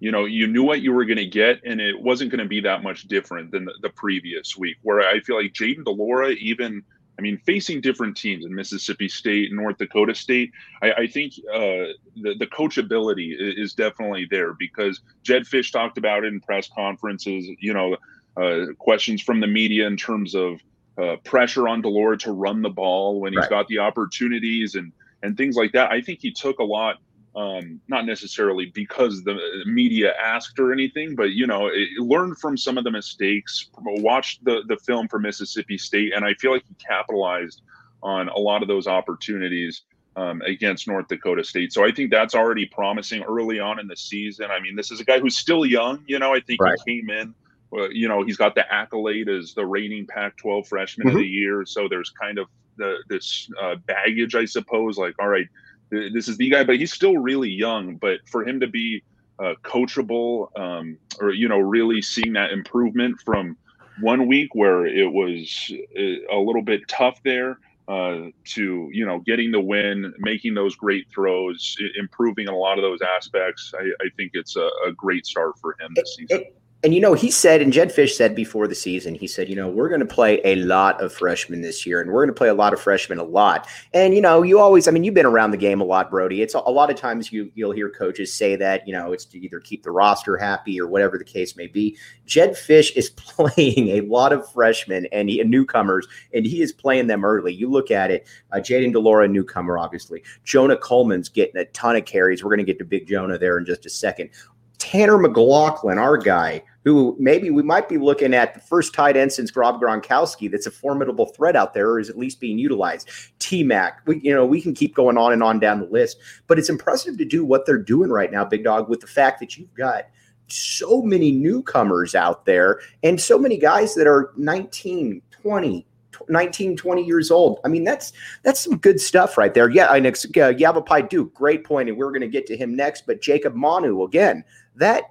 you 0.00 0.10
know, 0.10 0.24
you 0.24 0.46
knew 0.46 0.62
what 0.62 0.80
you 0.80 0.92
were 0.92 1.04
going 1.04 1.18
to 1.18 1.26
get, 1.26 1.60
and 1.64 1.80
it 1.80 2.00
wasn't 2.00 2.30
going 2.30 2.42
to 2.42 2.48
be 2.48 2.60
that 2.60 2.82
much 2.82 3.02
different 3.02 3.50
than 3.50 3.66
the, 3.66 3.74
the, 3.82 3.90
previous 3.90 4.56
week. 4.56 4.76
Where 4.82 5.00
I 5.00 5.20
feel 5.20 5.36
like 5.36 5.52
Jayden 5.52 5.84
de 5.84 5.90
Laura, 5.90 6.30
even 6.30 6.82
I 7.18 7.22
mean, 7.22 7.38
facing 7.44 7.80
different 7.80 8.16
teams 8.16 8.44
in 8.44 8.54
Mississippi 8.54 9.08
State, 9.08 9.52
North 9.52 9.78
Dakota 9.78 10.14
State, 10.14 10.52
I, 10.82 10.92
I 10.92 11.06
think 11.08 11.34
uh, 11.52 11.92
the, 12.16 12.36
the 12.38 12.46
coachability 12.46 13.34
is 13.36 13.74
definitely 13.74 14.28
there 14.30 14.54
because 14.54 15.00
Jedd 15.24 15.42
Fisch 15.42 15.72
talked 15.72 15.98
about 15.98 16.24
it 16.24 16.28
in 16.28 16.40
press 16.40 16.68
conferences. 16.68 17.48
You 17.58 17.74
know, 17.74 17.96
uh, 18.36 18.72
questions 18.78 19.20
from 19.20 19.40
the 19.40 19.48
media 19.48 19.88
in 19.88 19.96
terms 19.96 20.36
of 20.36 20.60
uh, 21.00 21.16
pressure 21.24 21.68
on 21.68 21.80
de 21.80 21.88
Laura 21.88 22.18
to 22.18 22.32
run 22.32 22.62
the 22.62 22.70
ball 22.70 23.20
when 23.20 23.32
he's 23.32 23.40
right. 23.40 23.50
got 23.50 23.68
the 23.68 23.78
opportunities 23.78 24.74
and 24.74 24.92
and 25.22 25.36
things 25.36 25.56
like 25.56 25.72
that. 25.72 25.90
I 25.90 26.00
think 26.00 26.20
he 26.20 26.30
took 26.30 26.58
a 26.58 26.64
lot 26.64 26.98
um, 27.36 27.80
not 27.86 28.04
necessarily 28.04 28.66
because 28.74 29.22
the 29.22 29.38
media 29.64 30.12
asked 30.20 30.58
or 30.58 30.72
anything, 30.72 31.14
but 31.14 31.32
you 31.32 31.46
know, 31.46 31.68
it, 31.68 31.88
learned 31.98 32.38
from 32.38 32.56
some 32.56 32.76
of 32.78 32.84
the 32.84 32.90
mistakes, 32.90 33.70
watched 33.78 34.44
the 34.44 34.62
the 34.66 34.76
film 34.78 35.08
for 35.08 35.18
Mississippi 35.18 35.78
State, 35.78 36.12
and 36.14 36.24
I 36.24 36.34
feel 36.34 36.52
like 36.52 36.64
he 36.66 36.74
capitalized 36.74 37.62
on 38.02 38.28
a 38.28 38.38
lot 38.38 38.62
of 38.62 38.68
those 38.68 38.86
opportunities 38.86 39.82
um, 40.16 40.42
against 40.42 40.88
North 40.88 41.06
Dakota 41.08 41.44
State. 41.44 41.72
So 41.72 41.84
I 41.84 41.92
think 41.92 42.10
that's 42.10 42.34
already 42.34 42.66
promising 42.66 43.22
early 43.22 43.60
on 43.60 43.78
in 43.78 43.86
the 43.86 43.96
season. 43.96 44.50
I 44.50 44.60
mean, 44.60 44.74
this 44.74 44.90
is 44.90 45.00
a 45.00 45.04
guy 45.04 45.20
who's 45.20 45.36
still 45.36 45.64
young. 45.64 46.02
You 46.06 46.18
know, 46.18 46.34
I 46.34 46.40
think 46.40 46.60
right. 46.60 46.76
he 46.84 47.00
came 47.00 47.10
in. 47.10 47.34
Uh, 47.72 47.88
you 47.90 48.08
know, 48.08 48.24
he's 48.24 48.36
got 48.36 48.54
the 48.54 48.72
accolade 48.72 49.28
as 49.28 49.54
the 49.54 49.64
reigning 49.64 50.06
Pac-12 50.06 50.66
freshman 50.66 51.08
mm-hmm. 51.08 51.16
of 51.16 51.22
the 51.22 51.28
year. 51.28 51.64
So 51.66 51.88
there's 51.88 52.10
kind 52.10 52.38
of 52.38 52.48
the, 52.76 52.96
this 53.08 53.50
uh, 53.60 53.76
baggage, 53.86 54.34
I 54.34 54.44
suppose. 54.44 54.96
Like, 54.96 55.14
all 55.18 55.28
right, 55.28 55.46
this 55.90 56.28
is 56.28 56.36
the 56.36 56.48
guy, 56.48 56.64
but 56.64 56.76
he's 56.76 56.92
still 56.92 57.18
really 57.18 57.50
young. 57.50 57.96
But 57.96 58.20
for 58.26 58.46
him 58.46 58.60
to 58.60 58.66
be 58.66 59.02
uh, 59.38 59.54
coachable, 59.62 60.48
um, 60.58 60.98
or 61.20 61.30
you 61.30 61.48
know, 61.48 61.58
really 61.58 62.02
seeing 62.02 62.32
that 62.34 62.52
improvement 62.52 63.20
from 63.24 63.56
one 64.00 64.26
week 64.26 64.54
where 64.54 64.86
it 64.86 65.10
was 65.10 65.72
uh, 65.98 66.34
a 66.36 66.38
little 66.38 66.62
bit 66.62 66.86
tough 66.88 67.20
there 67.24 67.58
uh, 67.88 68.26
to 68.44 68.88
you 68.92 69.06
know 69.06 69.20
getting 69.20 69.50
the 69.50 69.60
win, 69.60 70.12
making 70.18 70.54
those 70.54 70.76
great 70.76 71.06
throws, 71.10 71.76
improving 71.98 72.46
in 72.46 72.52
a 72.52 72.56
lot 72.56 72.78
of 72.78 72.82
those 72.82 73.00
aspects. 73.16 73.72
I, 73.78 73.84
I 74.04 74.08
think 74.16 74.32
it's 74.34 74.56
a, 74.56 74.68
a, 74.86 74.92
great 74.92 75.24
start 75.26 75.58
for 75.58 75.74
him 75.80 75.92
this 75.94 76.16
season. 76.16 76.44
And 76.84 76.94
you 76.94 77.00
know, 77.00 77.14
he 77.14 77.28
said, 77.28 77.60
and 77.60 77.72
Jedd 77.72 77.88
Fisch 77.88 78.12
said 78.12 78.36
before 78.36 78.68
the 78.68 78.74
season, 78.74 79.16
he 79.16 79.26
said, 79.26 79.48
you 79.48 79.56
know, 79.56 79.68
we're 79.68 79.88
going 79.88 79.98
to 79.98 80.06
play 80.06 80.40
a 80.44 80.54
lot 80.54 81.02
of 81.02 81.12
freshmen 81.12 81.60
this 81.60 81.84
year, 81.84 82.00
and 82.00 82.08
we're 82.08 82.24
going 82.24 82.32
to 82.32 82.38
play 82.38 82.50
a 82.50 82.54
lot 82.54 82.72
of 82.72 82.80
freshmen 82.80 83.18
a 83.18 83.24
lot. 83.24 83.66
And 83.92 84.14
you 84.14 84.20
know, 84.20 84.42
you 84.42 84.60
always, 84.60 84.86
I 84.86 84.92
mean, 84.92 85.02
you've 85.02 85.14
been 85.14 85.26
around 85.26 85.50
the 85.50 85.56
game 85.56 85.80
a 85.80 85.84
lot, 85.84 86.08
Brody. 86.08 86.40
It's 86.40 86.54
a, 86.54 86.58
a 86.58 86.70
lot 86.70 86.88
of 86.88 86.96
times 86.96 87.32
you 87.32 87.50
you'll 87.56 87.72
hear 87.72 87.90
coaches 87.90 88.32
say 88.32 88.54
that, 88.54 88.86
you 88.86 88.92
know, 88.92 89.12
it's 89.12 89.24
to 89.24 89.40
either 89.40 89.58
keep 89.58 89.82
the 89.82 89.90
roster 89.90 90.36
happy 90.36 90.80
or 90.80 90.86
whatever 90.86 91.18
the 91.18 91.24
case 91.24 91.56
may 91.56 91.66
be. 91.66 91.96
Jedd 92.26 92.50
Fisch 92.50 92.94
is 92.94 93.10
playing 93.16 93.88
a 93.88 94.02
lot 94.02 94.32
of 94.32 94.48
freshmen 94.52 95.08
and, 95.10 95.28
he, 95.28 95.42
newcomers, 95.42 96.06
and 96.32 96.46
he 96.46 96.62
is 96.62 96.72
playing 96.72 97.08
them 97.08 97.24
early. 97.24 97.52
You 97.52 97.68
look 97.68 97.90
at 97.90 98.12
it, 98.12 98.28
uh, 98.52 98.58
Jayden 98.58 98.92
de 98.92 99.00
Laura, 99.00 99.26
newcomer, 99.26 99.78
obviously. 99.78 100.22
Jonah 100.44 100.76
Coleman's 100.76 101.28
getting 101.28 101.56
a 101.56 101.64
ton 101.66 101.96
of 101.96 102.04
carries. 102.04 102.44
We're 102.44 102.50
going 102.50 102.64
to 102.64 102.72
get 102.72 102.78
to 102.78 102.84
Big 102.84 103.08
Jonah 103.08 103.36
there 103.36 103.58
in 103.58 103.66
just 103.66 103.84
a 103.84 103.90
second. 103.90 104.30
Tanner 104.78 105.18
McLaughlin, 105.18 105.98
our 105.98 106.16
guy, 106.16 106.62
who 106.84 107.16
maybe 107.18 107.50
we 107.50 107.62
might 107.62 107.88
be 107.88 107.98
looking 107.98 108.34
at 108.34 108.54
the 108.54 108.60
first 108.60 108.94
tight 108.94 109.16
end 109.16 109.32
since 109.32 109.54
Rob 109.54 109.80
Gronkowski 109.80 110.50
that's 110.50 110.66
a 110.66 110.70
formidable 110.70 111.26
threat 111.26 111.56
out 111.56 111.74
there 111.74 111.90
or 111.90 112.00
is 112.00 112.08
at 112.08 112.18
least 112.18 112.40
being 112.40 112.58
utilized. 112.58 113.08
T 113.38 113.62
Mac, 113.62 114.00
we 114.06 114.20
you 114.20 114.34
know, 114.34 114.46
we 114.46 114.60
can 114.60 114.74
keep 114.74 114.94
going 114.94 115.18
on 115.18 115.32
and 115.32 115.42
on 115.42 115.58
down 115.58 115.80
the 115.80 115.86
list, 115.86 116.18
but 116.46 116.58
it's 116.58 116.70
impressive 116.70 117.18
to 117.18 117.24
do 117.24 117.44
what 117.44 117.66
they're 117.66 117.78
doing 117.78 118.10
right 118.10 118.30
now, 118.30 118.44
Big 118.44 118.64
Dog, 118.64 118.88
with 118.88 119.00
the 119.00 119.06
fact 119.06 119.40
that 119.40 119.56
you've 119.56 119.74
got 119.74 120.04
so 120.48 121.02
many 121.02 121.30
newcomers 121.30 122.14
out 122.14 122.46
there 122.46 122.80
and 123.02 123.20
so 123.20 123.38
many 123.38 123.58
guys 123.58 123.94
that 123.94 124.06
are 124.06 124.32
19, 124.36 125.20
20, 125.30 125.86
19, 126.28 126.76
20 126.76 127.04
years 127.04 127.30
old. 127.30 127.60
I 127.64 127.68
mean, 127.68 127.84
that's 127.84 128.12
that's 128.42 128.60
some 128.60 128.78
good 128.78 129.00
stuff 129.00 129.38
right 129.38 129.52
there. 129.52 129.68
Yeah, 129.68 129.88
I 129.88 130.00
next 130.00 130.26
uh, 130.36 130.48
Yavapai 130.48 131.02
Duke, 131.02 131.34
great 131.34 131.64
point, 131.64 131.88
and 131.88 131.98
we're 131.98 132.10
going 132.10 132.22
to 132.22 132.28
get 132.28 132.46
to 132.46 132.56
him 132.56 132.74
next. 132.74 133.06
But 133.06 133.20
Jacob 133.20 133.54
Manu 133.54 134.02
again, 134.04 134.44
that 134.76 135.04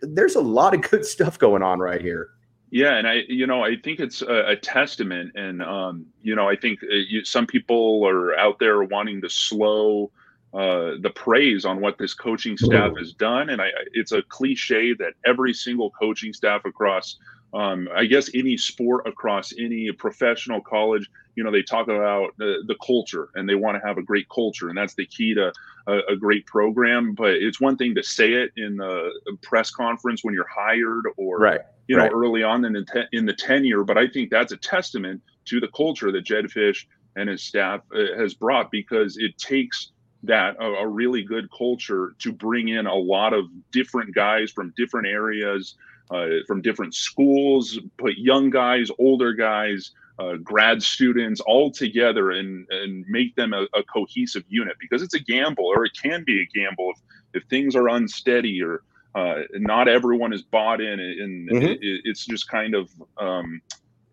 there's 0.00 0.34
a 0.34 0.40
lot 0.40 0.74
of 0.74 0.82
good 0.82 1.04
stuff 1.14 1.38
going 1.38 1.62
on 1.62 1.78
right 1.78 2.00
here. 2.00 2.30
Yeah, 2.70 2.96
and 2.96 3.08
I, 3.08 3.22
you 3.28 3.46
know, 3.46 3.64
I 3.64 3.76
think 3.76 3.98
it's 3.98 4.20
a, 4.20 4.48
a 4.48 4.56
testament, 4.56 5.32
and 5.34 5.62
um, 5.62 6.04
you 6.22 6.34
know, 6.34 6.48
I 6.48 6.54
think 6.54 6.82
uh, 6.82 6.94
you, 6.94 7.24
some 7.24 7.46
people 7.46 8.06
are 8.06 8.36
out 8.36 8.58
there 8.58 8.82
wanting 8.82 9.22
to 9.22 9.30
slow 9.30 10.10
uh, 10.52 10.92
the 11.00 11.10
praise 11.14 11.64
on 11.64 11.80
what 11.80 11.96
this 11.96 12.12
coaching 12.12 12.58
staff 12.58 12.92
has 12.98 13.14
done, 13.14 13.48
and 13.48 13.62
I, 13.62 13.70
it's 13.94 14.12
a 14.12 14.20
cliche 14.22 14.92
that 14.94 15.14
every 15.24 15.54
single 15.54 15.90
coaching 15.92 16.34
staff 16.34 16.66
across, 16.66 17.16
um, 17.54 17.88
I 17.94 18.04
guess, 18.04 18.30
any 18.34 18.56
sport 18.56 19.06
across 19.06 19.52
any 19.58 19.90
professional 19.92 20.60
college 20.60 21.08
you 21.38 21.44
know 21.44 21.52
they 21.52 21.62
talk 21.62 21.86
about 21.86 22.36
the, 22.36 22.64
the 22.66 22.74
culture 22.84 23.28
and 23.36 23.48
they 23.48 23.54
want 23.54 23.80
to 23.80 23.86
have 23.86 23.96
a 23.96 24.02
great 24.02 24.28
culture 24.28 24.70
and 24.70 24.76
that's 24.76 24.94
the 24.94 25.06
key 25.06 25.34
to 25.34 25.52
a, 25.86 25.98
a, 26.10 26.16
great 26.16 26.44
program 26.46 27.14
but 27.14 27.30
it's 27.30 27.60
one 27.60 27.76
thing 27.76 27.94
to 27.94 28.02
say 28.02 28.32
it 28.32 28.50
in 28.56 28.76
the 28.76 29.12
press 29.40 29.70
conference 29.70 30.24
when 30.24 30.34
you're 30.34 30.48
hired 30.52 31.04
or 31.16 31.38
right 31.38 31.60
you 31.86 31.96
know 31.96 32.02
right. 32.02 32.12
early 32.12 32.42
on 32.42 32.64
in 32.64 32.72
the, 32.72 32.84
te- 32.84 33.16
in 33.16 33.24
the 33.24 33.32
tenure 33.32 33.84
but 33.84 33.96
i 33.96 34.08
think 34.08 34.30
that's 34.30 34.50
a 34.50 34.56
testament 34.56 35.22
to 35.44 35.60
the 35.60 35.68
culture 35.68 36.12
that 36.12 36.24
Jedd 36.24 36.46
Fisch 36.46 36.86
and 37.16 37.28
his 37.28 37.42
staff 37.42 37.80
uh, 37.94 38.18
has 38.18 38.34
brought 38.34 38.70
because 38.70 39.16
it 39.16 39.38
takes 39.38 39.92
that 40.24 40.56
a, 40.60 40.64
a 40.64 40.86
really 40.86 41.22
good 41.22 41.48
culture 41.56 42.14
to 42.18 42.32
bring 42.32 42.68
in 42.68 42.86
a 42.86 42.94
lot 42.94 43.32
of 43.32 43.46
different 43.72 44.14
guys 44.14 44.50
from 44.50 44.74
different 44.76 45.06
areas 45.06 45.76
uh, 46.10 46.26
from 46.46 46.62
different 46.62 46.94
schools 46.94 47.78
put 47.96 48.16
young 48.16 48.50
guys 48.50 48.90
older 48.98 49.32
guys 49.32 49.92
uh, 50.18 50.34
grad 50.36 50.82
students 50.82 51.40
all 51.40 51.70
together 51.70 52.30
and 52.32 52.66
and 52.70 53.04
make 53.08 53.34
them 53.36 53.52
a, 53.52 53.66
a, 53.74 53.82
cohesive 53.84 54.44
unit 54.48 54.76
because 54.80 55.02
it's 55.02 55.14
a 55.14 55.20
gamble 55.20 55.64
or 55.64 55.84
it 55.84 55.92
can 56.00 56.24
be 56.24 56.40
a 56.40 56.58
gamble 56.58 56.92
if, 57.32 57.42
if 57.42 57.48
things 57.48 57.76
are 57.76 57.88
unsteady 57.88 58.60
or 58.62 58.82
uh, 59.14 59.42
not 59.54 59.88
everyone 59.88 60.32
is 60.32 60.42
bought 60.42 60.80
in 60.80 60.98
and 61.00 61.50
mm-hmm. 61.50 61.66
it, 61.66 61.78
it's 61.80 62.26
just 62.26 62.48
kind 62.48 62.74
of 62.74 62.90
um, 63.18 63.60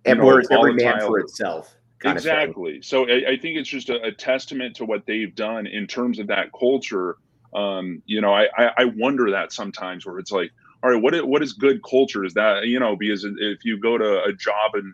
and 0.06 0.20
know, 0.20 0.42
every 0.52 0.74
man 0.74 1.00
for 1.02 1.20
itself 1.20 1.76
exactly. 2.04 2.82
So 2.82 3.10
I, 3.10 3.32
I, 3.32 3.38
think 3.38 3.58
it's 3.58 3.70
just 3.70 3.90
a, 3.90 4.02
a, 4.04 4.12
testament 4.12 4.76
to 4.78 4.86
what 4.86 5.06
they've 5.06 5.34
done 5.34 5.66
in 5.66 5.88
terms 5.88 6.20
of 6.20 6.28
that 6.28 6.52
culture. 6.58 7.18
Um, 7.54 8.02
you 8.06 8.22
know 8.22 8.34
I, 8.34 8.48
I, 8.58 8.72
I 8.80 8.86
wonder 8.86 9.32
that 9.32 9.54
sometimes 9.54 10.06
where 10.06 10.20
it's 10.20 10.32
like 10.32 10.52
all 10.86 10.92
right 10.92 11.02
what 11.02 11.16
is, 11.16 11.24
what 11.24 11.42
is 11.42 11.54
good 11.54 11.82
culture 11.84 12.24
is 12.24 12.36
that 12.36 12.68
you 12.68 12.80
know 12.80 12.96
because 12.96 13.26
if 13.26 13.66
you 13.66 13.80
go 13.80 13.98
to 13.98 14.24
a 14.24 14.32
job 14.32 14.76
and 14.76 14.94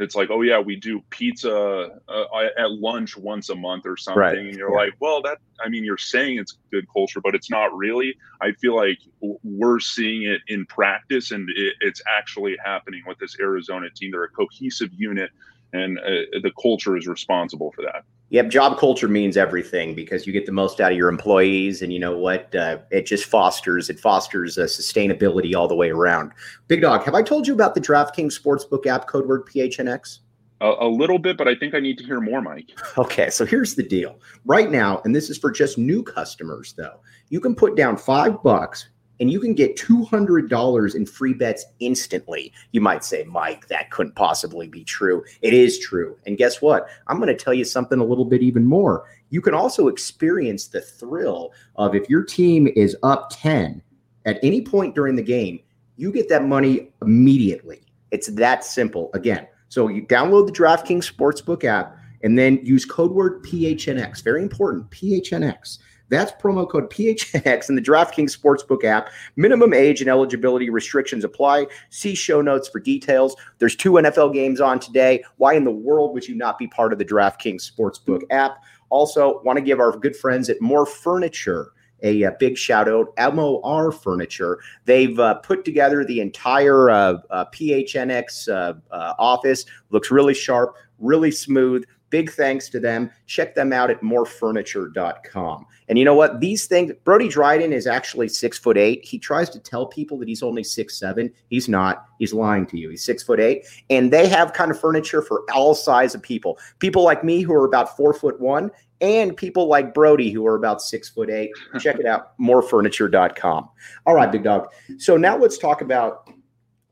it's 0.00 0.14
like, 0.14 0.30
oh 0.30 0.40
yeah, 0.40 0.58
we 0.58 0.76
do 0.76 1.02
pizza 1.10 2.00
uh, 2.08 2.24
at 2.58 2.70
lunch 2.70 3.18
once 3.18 3.50
a 3.50 3.54
month 3.54 3.84
or 3.84 3.98
something, 3.98 4.18
right. 4.18 4.38
and 4.38 4.56
you're 4.56 4.70
yeah. 4.70 4.84
like, 4.84 4.94
well, 4.98 5.20
that 5.22 5.38
I 5.62 5.68
mean, 5.68 5.84
you're 5.84 5.98
saying 5.98 6.38
it's 6.38 6.56
good 6.70 6.86
culture, 6.90 7.20
but 7.20 7.34
it's 7.34 7.50
not 7.50 7.76
really. 7.76 8.14
I 8.40 8.52
feel 8.52 8.74
like 8.74 8.98
we're 9.20 9.78
seeing 9.78 10.22
it 10.22 10.40
in 10.48 10.64
practice, 10.64 11.32
and 11.32 11.48
it, 11.50 11.74
it's 11.80 12.00
actually 12.08 12.56
happening 12.64 13.02
with 13.06 13.18
this 13.18 13.36
Arizona 13.38 13.90
team. 13.90 14.12
They're 14.12 14.24
a 14.24 14.30
cohesive 14.30 14.90
unit, 14.94 15.30
and 15.74 15.98
uh, 15.98 16.40
the 16.42 16.52
culture 16.60 16.96
is 16.96 17.06
responsible 17.06 17.70
for 17.72 17.82
that. 17.82 18.04
Yep, 18.30 18.48
job 18.48 18.78
culture 18.78 19.08
means 19.08 19.36
everything 19.36 19.94
because 19.94 20.24
you 20.24 20.32
get 20.32 20.46
the 20.46 20.52
most 20.52 20.80
out 20.80 20.92
of 20.92 20.98
your 20.98 21.08
employees, 21.08 21.82
and 21.82 21.92
you 21.92 21.98
know 21.98 22.16
what? 22.16 22.54
Uh, 22.54 22.78
it 22.90 23.04
just 23.04 23.24
fosters 23.24 23.90
it 23.90 23.98
fosters 23.98 24.56
a 24.56 24.64
sustainability 24.64 25.54
all 25.54 25.66
the 25.66 25.74
way 25.74 25.90
around. 25.90 26.30
Big 26.68 26.80
dog, 26.80 27.02
have 27.02 27.14
I 27.14 27.22
told 27.22 27.48
you 27.48 27.54
about 27.54 27.74
the 27.74 27.80
DraftKings 27.80 28.40
Sportsbook 28.40 28.86
app, 28.86 29.08
code 29.08 29.26
word 29.26 29.46
PHNX? 29.46 30.20
A, 30.60 30.72
a 30.80 30.88
little 30.88 31.18
bit, 31.18 31.36
but 31.36 31.48
I 31.48 31.56
think 31.56 31.74
I 31.74 31.80
need 31.80 31.98
to 31.98 32.04
hear 32.04 32.20
more, 32.20 32.40
Mike. 32.40 32.70
Okay, 32.98 33.30
so 33.30 33.44
here's 33.44 33.74
the 33.74 33.82
deal. 33.82 34.20
Right 34.44 34.70
now, 34.70 35.00
and 35.04 35.14
this 35.14 35.30
is 35.30 35.38
for 35.38 35.50
just 35.50 35.78
new 35.78 36.02
customers, 36.02 36.74
though, 36.74 37.00
you 37.30 37.40
can 37.40 37.54
put 37.54 37.76
down 37.76 37.96
five 37.96 38.42
bucks 38.42 38.90
and 39.20 39.30
you 39.30 39.38
can 39.38 39.54
get 39.54 39.76
$200 39.76 40.94
in 40.94 41.06
free 41.06 41.34
bets 41.34 41.66
instantly. 41.78 42.52
You 42.72 42.80
might 42.80 43.04
say, 43.04 43.24
Mike, 43.24 43.68
that 43.68 43.90
couldn't 43.90 44.16
possibly 44.16 44.66
be 44.66 44.82
true. 44.82 45.22
It 45.42 45.52
is 45.52 45.78
true. 45.78 46.16
And 46.26 46.38
guess 46.38 46.62
what? 46.62 46.88
I'm 47.06 47.18
going 47.18 47.28
to 47.28 47.36
tell 47.36 47.54
you 47.54 47.64
something 47.64 48.00
a 48.00 48.04
little 48.04 48.24
bit 48.24 48.42
even 48.42 48.64
more. 48.64 49.04
You 49.28 49.42
can 49.42 49.54
also 49.54 49.88
experience 49.88 50.68
the 50.68 50.80
thrill 50.80 51.52
of 51.76 51.94
if 51.94 52.08
your 52.08 52.24
team 52.24 52.66
is 52.74 52.96
up 53.02 53.28
10 53.30 53.82
at 54.24 54.38
any 54.42 54.62
point 54.62 54.94
during 54.94 55.16
the 55.16 55.22
game, 55.22 55.60
you 55.96 56.10
get 56.10 56.28
that 56.30 56.44
money 56.44 56.90
immediately. 57.02 57.82
It's 58.10 58.28
that 58.28 58.64
simple. 58.64 59.10
Again, 59.12 59.46
so 59.68 59.88
you 59.88 60.06
download 60.06 60.46
the 60.46 60.52
DraftKings 60.52 61.10
Sportsbook 61.12 61.64
app 61.64 61.96
and 62.22 62.38
then 62.38 62.64
use 62.64 62.84
code 62.84 63.12
word 63.12 63.42
PHNX. 63.44 64.22
Very 64.22 64.42
important, 64.42 64.90
PHNX. 64.90 65.78
That's 66.10 66.32
promo 66.32 66.68
code 66.68 66.90
PHNX 66.90 67.68
in 67.70 67.76
the 67.76 67.82
DraftKings 67.82 68.36
Sportsbook 68.36 68.84
app. 68.84 69.08
Minimum 69.36 69.72
age 69.72 70.00
and 70.00 70.10
eligibility 70.10 70.68
restrictions 70.68 71.24
apply. 71.24 71.66
See 71.88 72.14
show 72.14 72.42
notes 72.42 72.68
for 72.68 72.80
details. 72.80 73.34
There's 73.58 73.76
two 73.76 73.92
NFL 73.92 74.34
games 74.34 74.60
on 74.60 74.78
today. 74.78 75.24
Why 75.38 75.54
in 75.54 75.64
the 75.64 75.70
world 75.70 76.12
would 76.12 76.28
you 76.28 76.34
not 76.34 76.58
be 76.58 76.66
part 76.66 76.92
of 76.92 76.98
the 76.98 77.04
DraftKings 77.04 77.70
Sportsbook 77.70 78.22
app? 78.30 78.62
Also, 78.90 79.40
want 79.44 79.56
to 79.56 79.64
give 79.64 79.80
our 79.80 79.96
good 79.96 80.16
friends 80.16 80.50
at 80.50 80.60
Mor 80.60 80.84
Furniture 80.84 81.72
a, 82.02 82.22
a 82.22 82.32
big 82.32 82.56
shout 82.56 82.88
out. 82.88 83.08
MOR 83.34 83.92
Furniture. 83.92 84.58
They've 84.84 85.18
uh, 85.18 85.34
put 85.34 85.64
together 85.64 86.04
the 86.04 86.20
entire 86.20 86.90
uh, 86.90 87.18
uh, 87.30 87.44
PHNX 87.46 88.48
uh, 88.48 88.74
uh, 88.90 89.14
office. 89.18 89.64
Looks 89.90 90.10
really 90.10 90.34
sharp, 90.34 90.76
really 90.98 91.30
smooth. 91.30 91.84
Big 92.10 92.30
thanks 92.30 92.68
to 92.70 92.80
them. 92.80 93.10
Check 93.26 93.54
them 93.54 93.72
out 93.72 93.90
at 93.90 94.00
morfurniture.com. 94.02 95.66
And 95.88 95.98
you 95.98 96.04
know 96.04 96.14
what? 96.14 96.40
These 96.40 96.66
things, 96.66 96.92
Brody 97.04 97.28
Dryden 97.28 97.72
is 97.72 97.86
actually 97.86 98.28
six 98.28 98.58
foot 98.58 98.76
eight. 98.76 99.04
He 99.04 99.18
tries 99.18 99.48
to 99.50 99.60
tell 99.60 99.86
people 99.86 100.18
that 100.18 100.28
he's 100.28 100.42
only 100.42 100.64
six 100.64 100.98
seven. 100.98 101.32
He's 101.48 101.68
not. 101.68 102.06
He's 102.18 102.32
lying 102.32 102.66
to 102.66 102.78
you. 102.78 102.90
He's 102.90 103.04
six 103.04 103.22
foot 103.22 103.40
eight. 103.40 103.64
And 103.90 104.12
they 104.12 104.28
have 104.28 104.52
kind 104.52 104.70
of 104.70 104.80
furniture 104.80 105.22
for 105.22 105.44
all 105.52 105.74
size 105.74 106.14
of 106.14 106.22
people. 106.22 106.58
People 106.80 107.04
like 107.04 107.24
me 107.24 107.42
who 107.42 107.52
are 107.54 107.64
about 107.64 107.96
four 107.96 108.12
foot 108.12 108.40
one, 108.40 108.70
and 109.00 109.36
people 109.36 109.66
like 109.66 109.94
Brody 109.94 110.30
who 110.30 110.46
are 110.46 110.56
about 110.56 110.82
six 110.82 111.08
foot 111.08 111.30
eight. 111.30 111.50
Check 111.78 111.98
it 111.98 112.06
out, 112.06 112.38
morfurniture.com. 112.38 113.68
All 114.06 114.14
right, 114.14 114.30
big 114.30 114.44
dog. 114.44 114.68
So 114.98 115.16
now 115.16 115.36
let's 115.36 115.58
talk 115.58 115.80
about 115.80 116.28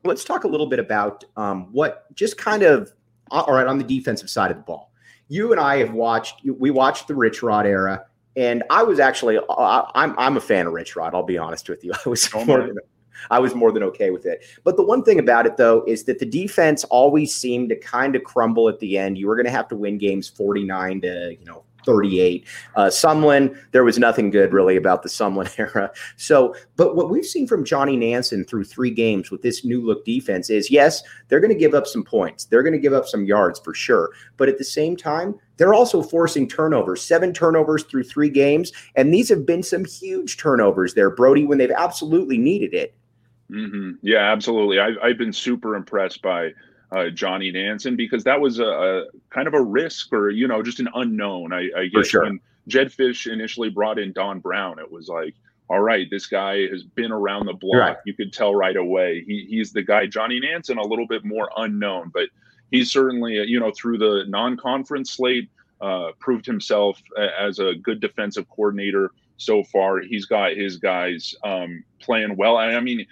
let's 0.03 0.23
talk 0.23 0.45
a 0.45 0.47
little 0.47 0.67
bit 0.67 0.79
about 0.79 1.25
um, 1.35 1.71
what 1.73 2.13
just 2.15 2.37
kind 2.37 2.63
of 2.63 2.91
all 3.31 3.53
right 3.53 3.67
on 3.67 3.77
the 3.77 3.83
defensive 3.83 4.29
side 4.29 4.49
of 4.51 4.57
the 4.57 4.63
ball 4.63 4.88
you 5.29 5.51
and 5.51 5.61
I 5.61 5.77
have 5.77 5.93
watched. 5.93 6.41
We 6.43 6.71
watched 6.71 7.07
the 7.07 7.15
Rich 7.15 7.41
Rod 7.41 7.65
era, 7.65 8.05
and 8.35 8.63
I 8.69 8.83
was 8.83 8.99
actually. 8.99 9.37
Uh, 9.37 9.83
I'm 9.95 10.17
I'm 10.17 10.35
a 10.35 10.41
fan 10.41 10.67
of 10.67 10.73
Rich 10.73 10.95
Rod. 10.95 11.15
I'll 11.15 11.23
be 11.23 11.37
honest 11.37 11.69
with 11.69 11.83
you. 11.83 11.93
I 12.05 12.09
was 12.09 12.29
oh 12.33 12.43
more 12.43 12.61
than, 12.61 12.77
I 13.29 13.39
was 13.39 13.55
more 13.55 13.71
than 13.71 13.83
okay 13.83 14.09
with 14.09 14.25
it. 14.25 14.43
But 14.63 14.75
the 14.75 14.83
one 14.83 15.03
thing 15.03 15.19
about 15.19 15.45
it 15.45 15.55
though 15.55 15.83
is 15.87 16.03
that 16.05 16.19
the 16.19 16.25
defense 16.25 16.83
always 16.85 17.33
seemed 17.33 17.69
to 17.69 17.75
kind 17.75 18.15
of 18.15 18.23
crumble 18.23 18.67
at 18.67 18.79
the 18.79 18.97
end. 18.97 19.17
You 19.17 19.27
were 19.27 19.35
going 19.35 19.45
to 19.45 19.51
have 19.51 19.67
to 19.69 19.75
win 19.75 19.97
games 19.97 20.27
49 20.27 21.01
to 21.01 21.37
you 21.39 21.45
know 21.45 21.63
38. 21.85 22.45
Uh, 22.75 22.85
Sumlin, 22.85 23.57
there 23.71 23.83
was 23.83 23.99
nothing 23.99 24.29
good 24.29 24.53
really 24.53 24.75
about 24.75 25.03
the 25.03 25.09
Sumlin 25.09 25.51
era. 25.57 25.91
So, 26.17 26.55
but 26.75 26.95
what 26.95 27.09
we've 27.09 27.25
seen 27.25 27.47
from 27.47 27.65
Johnny 27.65 27.95
Nansen 27.95 28.45
through 28.45 28.65
three 28.65 28.91
games 28.91 29.31
with 29.31 29.41
this 29.41 29.63
new 29.65 29.85
look 29.85 30.05
defense 30.05 30.49
is 30.49 30.71
yes, 30.71 31.03
they're 31.27 31.39
going 31.39 31.53
to 31.53 31.59
give 31.59 31.73
up 31.73 31.87
some 31.87 32.03
points. 32.03 32.45
They're 32.45 32.63
going 32.63 32.73
to 32.73 32.79
give 32.79 32.93
up 32.93 33.07
some 33.07 33.25
yards 33.25 33.59
for 33.59 33.73
sure. 33.73 34.09
But 34.37 34.49
at 34.49 34.57
the 34.57 34.63
same 34.63 34.95
time, 34.95 35.35
they're 35.57 35.73
also 35.73 36.01
forcing 36.01 36.47
turnovers, 36.47 37.01
seven 37.01 37.33
turnovers 37.33 37.83
through 37.83 38.03
three 38.03 38.29
games. 38.29 38.71
And 38.95 39.13
these 39.13 39.29
have 39.29 39.45
been 39.45 39.63
some 39.63 39.85
huge 39.85 40.37
turnovers 40.37 40.93
there, 40.93 41.09
Brody, 41.09 41.45
when 41.45 41.57
they've 41.57 41.71
absolutely 41.71 42.37
needed 42.37 42.73
it. 42.73 42.95
Mm-hmm. 43.51 43.93
Yeah, 44.01 44.31
absolutely. 44.31 44.79
I've, 44.79 44.95
I've 45.03 45.17
been 45.17 45.33
super 45.33 45.75
impressed 45.75 46.21
by 46.21 46.51
uh, 46.91 47.09
Johnny 47.09 47.51
Nansen 47.51 47.95
because 47.95 48.23
that 48.23 48.39
was 48.39 48.59
a, 48.59 48.65
a, 48.65 49.03
kind 49.29 49.47
of 49.47 49.53
a 49.53 49.61
risk 49.61 50.11
or 50.13 50.29
you 50.29 50.47
know 50.47 50.63
just 50.63 50.79
an 50.79 50.89
unknown. 50.95 51.53
I, 51.53 51.69
I 51.77 51.87
guess 51.87 52.07
sure. 52.07 52.23
when 52.23 52.39
Jedd 52.67 52.91
Fisch 52.91 53.31
initially 53.31 53.69
brought 53.69 53.99
in 53.99 54.11
Don 54.13 54.39
Brown, 54.39 54.79
it 54.79 54.91
was 54.91 55.07
like, 55.07 55.35
all 55.69 55.81
right, 55.81 56.07
this 56.09 56.25
guy 56.25 56.67
has 56.67 56.83
been 56.83 57.11
around 57.11 57.45
the 57.45 57.53
block. 57.53 57.79
Right. 57.79 57.97
You 58.05 58.13
could 58.13 58.33
tell 58.33 58.55
right 58.55 58.75
away 58.75 59.23
he, 59.25 59.45
he's 59.49 59.71
the 59.71 59.83
guy. 59.83 60.07
Johnny 60.07 60.39
Nansen 60.39 60.77
a 60.77 60.85
little 60.85 61.07
bit 61.07 61.23
more 61.23 61.49
unknown, 61.57 62.11
but 62.13 62.29
he's 62.71 62.91
certainly 62.91 63.39
uh, 63.39 63.43
you 63.43 63.59
know 63.59 63.71
through 63.71 63.99
the 63.99 64.25
non-conference 64.27 65.11
slate 65.11 65.49
uh, 65.81 66.11
proved 66.19 66.45
himself 66.45 67.01
as 67.39 67.59
a 67.59 67.75
good 67.75 67.99
defensive 67.99 68.49
coordinator 68.49 69.11
so 69.37 69.63
far. 69.63 69.99
He's 69.99 70.25
got 70.25 70.55
his 70.55 70.77
guys 70.77 71.33
um, 71.43 71.83
playing 71.99 72.35
well. 72.35 72.57
I 72.57 72.79
mean, 72.79 73.05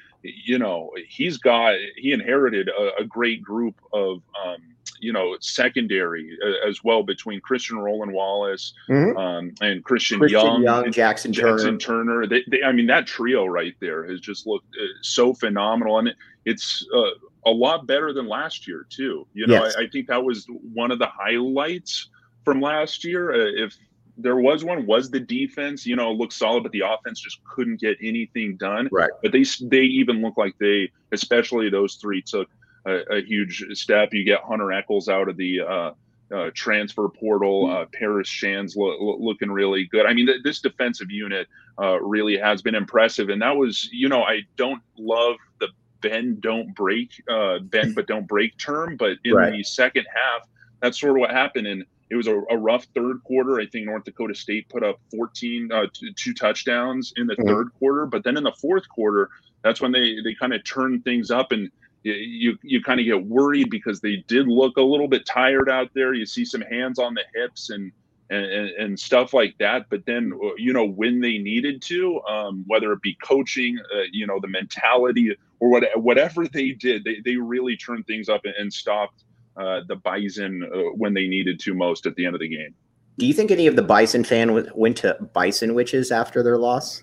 you 0.45 0.59
know, 0.59 0.91
he's 1.07 1.37
got 1.37 1.75
he 1.95 2.11
inherited 2.11 2.69
a, 2.69 3.01
a 3.01 3.05
great 3.05 3.43
group 3.43 3.75
of 3.93 4.21
um, 4.45 4.61
you 4.99 5.13
know 5.13 5.35
secondary 5.39 6.37
uh, 6.43 6.67
as 6.67 6.83
well 6.83 7.03
between 7.03 7.41
Christian 7.41 7.77
Roland 7.77 8.11
Wallace 8.11 8.73
mm-hmm. 8.89 9.17
um, 9.17 9.53
and 9.61 9.83
Christian, 9.83 10.19
Christian 10.19 10.39
Young, 10.39 10.63
Young, 10.63 10.85
Jaxen, 10.85 11.31
Jaxen 11.31 11.79
Turner. 11.79 12.23
Turner. 12.23 12.27
They, 12.27 12.43
they, 12.49 12.63
I 12.63 12.71
mean, 12.71 12.87
that 12.87 13.07
trio 13.07 13.45
right 13.45 13.75
there 13.79 14.05
has 14.05 14.19
just 14.19 14.47
looked 14.47 14.67
uh, 14.75 14.85
so 15.01 15.33
phenomenal, 15.33 15.99
and 15.99 16.09
it, 16.09 16.15
it's 16.45 16.85
uh, 16.93 17.11
a 17.45 17.51
lot 17.51 17.87
better 17.87 18.13
than 18.13 18.27
last 18.27 18.67
year 18.67 18.85
too. 18.89 19.27
You 19.33 19.47
know, 19.47 19.63
yes. 19.63 19.75
I, 19.77 19.83
I, 19.83 19.87
think 19.87 20.07
that 20.07 20.23
was 20.23 20.45
one 20.73 20.91
of 20.91 20.99
the 20.99 21.07
highlights 21.07 22.09
from 22.43 22.61
last 22.61 23.03
year. 23.03 23.33
Uh, 23.33 23.65
if 23.65 23.77
there 24.17 24.37
was 24.37 24.63
one 24.63 24.85
was 24.85 25.09
the 25.09 25.19
defense 25.19 25.85
you 25.85 25.95
know 25.95 26.11
looked 26.11 26.33
solid 26.33 26.63
but 26.63 26.71
the 26.71 26.81
offense 26.81 27.19
just 27.19 27.43
couldn't 27.43 27.79
get 27.79 27.97
anything 28.01 28.57
done. 28.57 28.89
Right. 28.91 29.11
But 29.21 29.31
they 29.31 29.45
they 29.61 29.83
even 29.83 30.21
look 30.21 30.37
like 30.37 30.57
they 30.59 30.91
especially 31.11 31.69
those 31.69 31.95
three 31.95 32.21
took 32.21 32.49
a, 32.85 33.17
a 33.17 33.21
huge 33.21 33.63
step. 33.73 34.13
You 34.13 34.23
get 34.23 34.41
Hunter 34.41 34.71
Echols 34.71 35.09
out 35.09 35.29
of 35.29 35.37
the 35.37 35.61
uh, 35.61 35.91
uh, 36.33 36.51
transfer 36.53 37.07
portal. 37.09 37.69
Uh, 37.69 37.85
Paris 37.93 38.27
Shand 38.27 38.73
lo- 38.75 38.97
lo- 38.99 39.17
looking 39.19 39.51
really 39.51 39.85
good. 39.85 40.05
I 40.05 40.13
mean 40.13 40.27
th- 40.27 40.43
this 40.43 40.59
defensive 40.59 41.11
unit 41.11 41.47
uh, 41.79 41.99
really 42.01 42.37
has 42.37 42.61
been 42.61 42.75
impressive. 42.75 43.29
And 43.29 43.41
that 43.41 43.55
was 43.55 43.87
you 43.91 44.09
know 44.09 44.23
i 44.23 44.41
don't 44.55 44.81
love 44.97 45.35
the 45.59 45.67
bend 46.01 46.41
don't 46.41 46.75
break 46.75 47.09
uh, 47.29 47.59
bend 47.59 47.95
but 47.95 48.07
don't 48.07 48.27
break 48.27 48.57
term. 48.57 48.97
But 48.97 49.17
in 49.23 49.33
right. 49.33 49.51
the 49.51 49.63
second 49.63 50.05
half 50.13 50.47
that's 50.81 50.99
sort 50.99 51.11
of 51.11 51.19
what 51.19 51.31
happened. 51.31 51.67
And 51.67 51.85
it 52.09 52.15
was 52.15 52.27
a, 52.27 52.41
a, 52.49 52.57
rough 52.57 52.85
third 52.95 53.23
quarter. 53.23 53.59
I 53.59 53.65
think 53.65 53.85
North 53.85 54.05
Dakota 54.05 54.33
State 54.33 54.69
put 54.69 54.83
up 54.83 54.99
14, 55.11 55.71
uh, 55.71 55.87
two, 55.93 56.13
two 56.13 56.33
touchdowns 56.33 57.13
in 57.17 57.27
the 57.27 57.35
mm-hmm. 57.35 57.47
third 57.47 57.73
quarter, 57.79 58.05
but 58.05 58.23
then 58.23 58.37
in 58.37 58.43
the 58.43 58.53
fourth 58.53 58.87
quarter, 58.87 59.29
that's 59.63 59.81
when 59.81 59.91
they 59.91 60.17
they 60.23 60.33
kind 60.33 60.53
of 60.53 60.63
turned 60.63 61.03
things 61.03 61.31
up, 61.31 61.51
and 61.51 61.71
you 62.03 62.57
you 62.61 62.81
kind 62.81 62.99
of 62.99 63.05
get 63.05 63.25
worried 63.25 63.69
because 63.69 63.99
they 63.99 64.17
did 64.27 64.47
look 64.47 64.77
a 64.77 64.81
little 64.81 65.07
bit 65.07 65.25
tired 65.25 65.69
out 65.69 65.89
there. 65.93 66.13
You 66.13 66.25
see 66.25 66.45
some 66.45 66.61
hands 66.61 66.99
on 66.99 67.13
the 67.13 67.23
hips 67.33 67.69
and. 67.69 67.91
And, 68.29 68.43
and, 68.71 68.99
stuff 68.99 69.33
like 69.33 69.57
that. 69.59 69.85
But 69.89 70.05
then, 70.05 70.33
uh, 70.33 70.49
you 70.57 70.73
know, 70.73 70.83
when 70.83 71.21
they 71.21 71.37
needed 71.37 71.81
to, 71.83 72.19
um, 72.23 72.65
whether 72.67 72.91
it 72.91 73.01
be 73.01 73.15
coaching, 73.23 73.79
uh, 73.79 74.01
you 74.11 74.27
know, 74.27 74.37
the 74.41 74.49
mentality 74.49 75.33
or 75.61 75.69
what, 75.69 75.85
whatever 75.95 76.45
they 76.45 76.71
did, 76.71 77.05
they, 77.05 77.21
they 77.23 77.37
really 77.37 77.77
turned 77.77 78.05
things 78.05 78.27
up 78.27 78.41
and, 78.43 78.53
and 78.59 78.73
stopped 78.73 79.23
uh, 79.57 79.81
the 79.87 79.95
Bison 79.95 80.63
uh, 80.63 80.77
when 80.95 81.13
they 81.13 81.27
needed 81.27 81.59
to 81.61 81.73
most 81.73 82.05
at 82.05 82.15
the 82.15 82.25
end 82.25 82.35
of 82.35 82.41
the 82.41 82.47
game. 82.47 82.73
Do 83.17 83.25
you 83.25 83.33
think 83.33 83.49
any 83.49 83.65
of 83.65 83.75
the 83.75 83.81
Bison 83.81 84.23
fan 84.23 84.67
went 84.75 84.97
to 84.97 85.17
Bison 85.33 85.73
Witches 85.73 86.11
after 86.11 86.43
their 86.43 86.57
loss? 86.57 87.01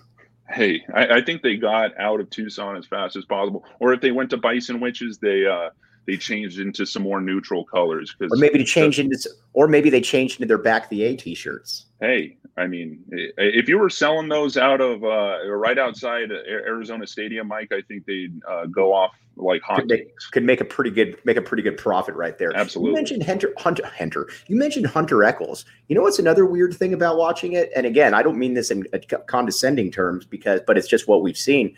Hey, 0.49 0.83
I, 0.93 1.07
I, 1.07 1.21
think 1.21 1.41
they 1.41 1.57
got 1.57 1.97
out 1.99 2.19
of 2.19 2.29
Tucson 2.29 2.77
as 2.77 2.85
fast 2.85 3.15
as 3.15 3.25
possible. 3.25 3.65
Or 3.79 3.93
if 3.93 3.99
they 3.99 4.11
went 4.11 4.29
to 4.29 4.37
Bison 4.37 4.79
Witches, 4.79 5.17
they 5.17 5.45
uh, 5.45 5.71
they 6.05 6.17
changed 6.17 6.59
into 6.59 6.85
some 6.85 7.03
more 7.03 7.19
neutral 7.19 7.65
colors. 7.65 8.15
Because 8.17 8.31
or 8.31 8.39
maybe 8.39 8.59
to 8.59 8.63
change 8.63 8.99
into, 8.99 9.29
or 9.53 9.67
maybe 9.67 9.89
they 9.89 10.01
changed 10.01 10.39
into 10.39 10.47
their 10.47 10.59
back 10.59 10.87
the 10.89 11.03
A 11.03 11.15
t-shirts. 11.15 11.87
Hey, 11.99 12.37
I 12.57 12.67
mean, 12.67 13.03
if 13.09 13.67
you 13.67 13.77
were 13.79 13.89
selling 13.89 14.29
those 14.29 14.55
out 14.55 14.81
of 14.81 15.03
uh, 15.03 15.45
right 15.47 15.77
outside 15.77 16.31
Arizona 16.31 17.07
Stadium, 17.07 17.47
Mike, 17.47 17.71
I 17.71 17.81
think 17.81 18.05
they'd 18.05 18.39
uh, 18.47 18.67
go 18.67 18.93
off 18.93 19.11
like 19.37 19.61
could 19.63 19.87
make, 19.87 20.15
could 20.31 20.43
make 20.43 20.61
a 20.61 20.65
pretty 20.65 20.91
good 20.91 21.17
make 21.25 21.37
a 21.37 21.41
pretty 21.41 21.63
good 21.63 21.77
profit 21.77 22.15
right 22.15 22.37
there. 22.37 22.55
Absolutely. 22.55 22.91
You 22.91 22.95
mentioned 22.95 23.23
Hunter 23.23 23.53
Hunter 23.57 23.85
Hunter. 23.85 24.29
You 24.47 24.55
mentioned 24.55 24.87
Hunter 24.87 25.23
Echols. 25.23 25.65
You 25.87 25.95
know 25.95 26.01
what's 26.01 26.19
another 26.19 26.45
weird 26.45 26.73
thing 26.73 26.93
about 26.93 27.17
watching 27.17 27.53
it? 27.53 27.71
And 27.75 27.85
again, 27.85 28.13
I 28.13 28.23
don't 28.23 28.37
mean 28.37 28.53
this 28.53 28.71
in 28.71 28.85
condescending 29.27 29.91
terms 29.91 30.25
because, 30.25 30.61
but 30.65 30.77
it's 30.77 30.87
just 30.87 31.07
what 31.07 31.21
we've 31.21 31.37
seen. 31.37 31.75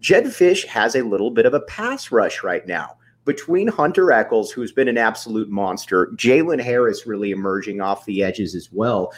Jedd 0.00 0.24
Fisch 0.24 0.64
has 0.66 0.94
a 0.94 1.02
little 1.02 1.30
bit 1.30 1.46
of 1.46 1.54
a 1.54 1.60
pass 1.60 2.10
rush 2.10 2.42
right 2.42 2.66
now 2.66 2.96
between 3.24 3.68
Hunter 3.68 4.10
Echols, 4.10 4.50
who's 4.50 4.72
been 4.72 4.88
an 4.88 4.98
absolute 4.98 5.48
monster, 5.48 6.08
Jalen 6.16 6.60
Harris 6.60 7.06
really 7.06 7.30
emerging 7.30 7.80
off 7.80 8.04
the 8.04 8.24
edges 8.24 8.56
as 8.56 8.72
well 8.72 9.12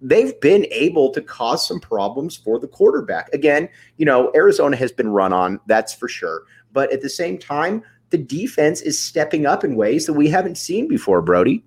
they've 0.00 0.38
been 0.40 0.66
able 0.70 1.10
to 1.12 1.20
cause 1.20 1.66
some 1.66 1.80
problems 1.80 2.36
for 2.36 2.58
the 2.58 2.68
quarterback. 2.68 3.28
Again, 3.32 3.68
you 3.96 4.06
know, 4.06 4.30
Arizona 4.34 4.76
has 4.76 4.92
been 4.92 5.08
run 5.08 5.32
on, 5.32 5.60
that's 5.66 5.94
for 5.94 6.08
sure. 6.08 6.42
But 6.78 6.92
at 6.92 7.02
the 7.02 7.10
same 7.10 7.38
time, 7.38 7.82
the 8.10 8.18
defense 8.18 8.82
is 8.82 8.96
stepping 8.96 9.46
up 9.46 9.64
in 9.64 9.74
ways 9.74 10.06
that 10.06 10.12
we 10.12 10.28
haven't 10.28 10.56
seen 10.56 10.86
before, 10.86 11.20
Brody. 11.20 11.64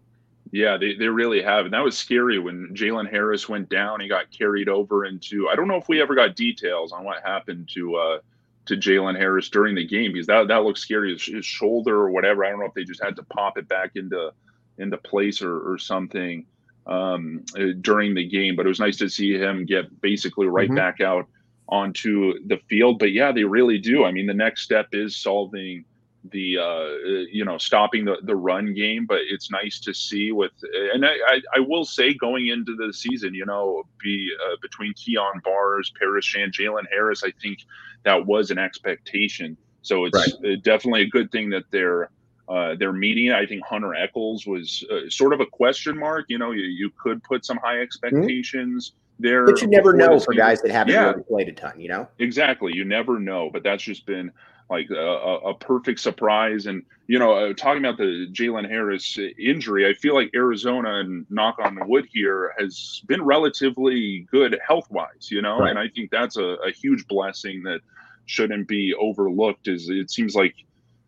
Yeah, 0.54 0.78
they, 0.78 0.94
they 0.94 1.10
really 1.10 1.42
have. 1.42 1.66
And 1.66 1.74
that 1.74 1.84
was 1.84 1.98
scary 1.98 2.40
when 2.40 2.70
Jalen 2.74 3.12
Harris 3.12 3.50
went 3.50 3.68
down. 3.68 4.00
He 4.00 4.08
got 4.08 4.32
carried 4.32 4.70
over 4.70 5.04
into 5.04 5.50
I 5.50 5.58
don't 5.58 5.68
know 5.68 5.76
if 5.76 5.90
we 5.90 6.02
ever 6.02 6.16
got 6.16 6.38
details 6.38 6.94
on 6.94 7.04
what 7.04 7.22
happened 7.26 7.68
to 7.74 7.96
uh 7.98 8.20
to 8.68 8.78
Jalen 8.78 9.18
Harris 9.18 9.50
during 9.50 9.76
the 9.76 9.86
game 9.86 10.14
because 10.14 10.28
that 10.28 10.48
that 10.48 10.64
looks 10.64 10.80
scary. 10.80 11.12
His, 11.12 11.26
his, 11.26 11.46
shoulder 11.46 11.98
or 11.98 12.10
whatever. 12.10 12.46
I 12.46 12.52
don't 12.52 12.62
know 12.62 12.68
if 12.68 12.74
they 12.74 12.86
just 12.86 13.04
had 13.04 13.18
to 13.18 13.24
pop 13.24 13.58
it 13.58 13.68
back 13.68 13.98
into 13.98 14.32
into 14.78 14.98
place 14.98 15.42
or, 15.42 15.74
or 15.74 15.78
something 15.78 16.46
um, 16.88 17.44
during 17.82 18.16
the 18.16 18.26
game. 18.26 18.56
But 18.56 18.66
it 18.66 18.70
was 18.70 18.80
nice 18.80 18.96
to 19.00 19.10
see 19.10 19.34
him 19.34 19.66
get 19.66 20.00
basically 20.00 20.48
right 20.48 20.70
mm-hmm. 20.70 20.78
back 20.78 21.02
out 21.02 21.28
onto 21.72 22.46
the 22.48 22.58
field. 22.70 23.00
But 23.00 23.12
yeah, 23.12 23.32
they 23.32 23.44
really 23.44 23.78
do. 23.78 24.06
I 24.06 24.12
mean, 24.12 24.28
the 24.28 24.34
next 24.34 24.64
step 24.64 24.88
is 24.92 25.16
solving 25.16 25.86
the 26.32 26.58
uh, 26.58 27.26
you 27.32 27.44
know 27.44 27.58
stopping 27.58 28.06
the, 28.06 28.18
the 28.22 28.36
run 28.36 28.76
game 28.76 29.08
but 29.08 29.18
it's 29.28 29.50
nice 29.50 29.80
to 29.80 29.92
see 29.92 30.32
with 30.32 30.52
and 30.94 31.04
I, 31.04 31.14
I, 31.14 31.42
I 31.56 31.60
will 31.62 31.84
say 31.84 32.14
going 32.14 32.46
into 32.46 32.76
the 32.76 32.94
season 32.94 33.34
you 33.34 33.44
know 33.44 33.82
be 33.98 34.32
uh, 34.46 34.56
between 34.62 34.94
Keon 34.94 35.42
Barrs 35.44 35.92
Paris 35.98 36.24
Shand 36.24 36.54
Jalen 36.54 36.84
Harris 36.92 37.24
I 37.24 37.32
think 37.42 37.66
that 38.04 38.24
was 38.24 38.52
an 38.52 38.60
expectation 38.60 39.58
so 39.82 40.06
it's 40.06 40.16
right. 40.16 40.54
Uh, 40.54 40.56
definitely 40.62 41.02
a 41.02 41.10
good 41.10 41.32
thing 41.32 41.50
that 41.50 41.64
they're 41.72 42.10
uh, 42.48 42.76
they're 42.76 42.94
meeting. 42.94 43.32
I 43.32 43.46
think 43.46 43.66
Hunter 43.66 43.96
Echols 43.96 44.46
was 44.46 44.84
uh, 44.92 45.10
sort 45.10 45.34
of 45.34 45.40
a 45.40 45.46
question 45.46 45.98
mark. 45.98 46.26
You 46.28 46.38
know, 46.38 46.52
you, 46.52 46.64
you 46.64 46.92
could 47.02 47.24
put 47.24 47.46
some 47.46 47.58
high 47.58 47.80
expectations 47.80 48.94
there. 49.22 49.46
But 49.46 49.62
you 49.62 49.68
never 49.68 49.94
know 49.94 50.20
for 50.20 50.34
guys 50.34 50.62
that 50.62 50.72
haven't 50.72 50.94
yeah, 50.94 51.12
really 51.12 51.24
played 51.24 51.50
a 51.50 51.54
ton, 51.54 51.80
you 51.80 51.90
know? 51.90 52.08
Exactly. 52.20 52.74
You 52.76 52.86
never 52.86 53.20
know. 53.20 53.50
But 53.52 53.64
that's 53.64 53.84
just 53.84 54.06
been 54.06 54.32
like 54.70 54.90
a, 54.90 54.96
a 54.96 55.54
perfect 55.54 56.00
surprise. 56.00 56.66
And, 56.66 56.84
you 57.08 57.20
know, 57.20 57.34
uh, 57.34 57.54
talking 57.54 57.84
about 57.84 57.98
the 57.98 58.28
Jalen 58.32 58.70
Harris 58.70 59.20
injury, 59.38 59.88
I 59.88 59.94
feel 59.94 60.16
like 60.16 60.32
Arizona, 60.34 61.00
and 61.00 61.26
knock 61.30 61.58
on 61.60 61.78
wood 61.88 62.08
here, 62.12 62.54
has 62.58 63.02
been 63.08 63.22
relatively 63.22 64.28
good 64.32 64.58
health 64.66 64.90
wise, 64.90 65.30
you 65.30 65.42
know? 65.42 65.60
Right. 65.60 65.72
And 65.72 65.80
I 65.80 65.90
think 65.90 66.10
that's 66.10 66.38
a, 66.38 66.56
a 66.66 66.72
huge 66.72 67.06
blessing 67.08 67.64
that 67.64 67.82
shouldn't 68.26 68.68
be 68.68 68.94
overlooked. 68.96 69.68
Is 69.68 69.90
it 69.90 70.10
seems 70.10 70.36
like 70.36 70.56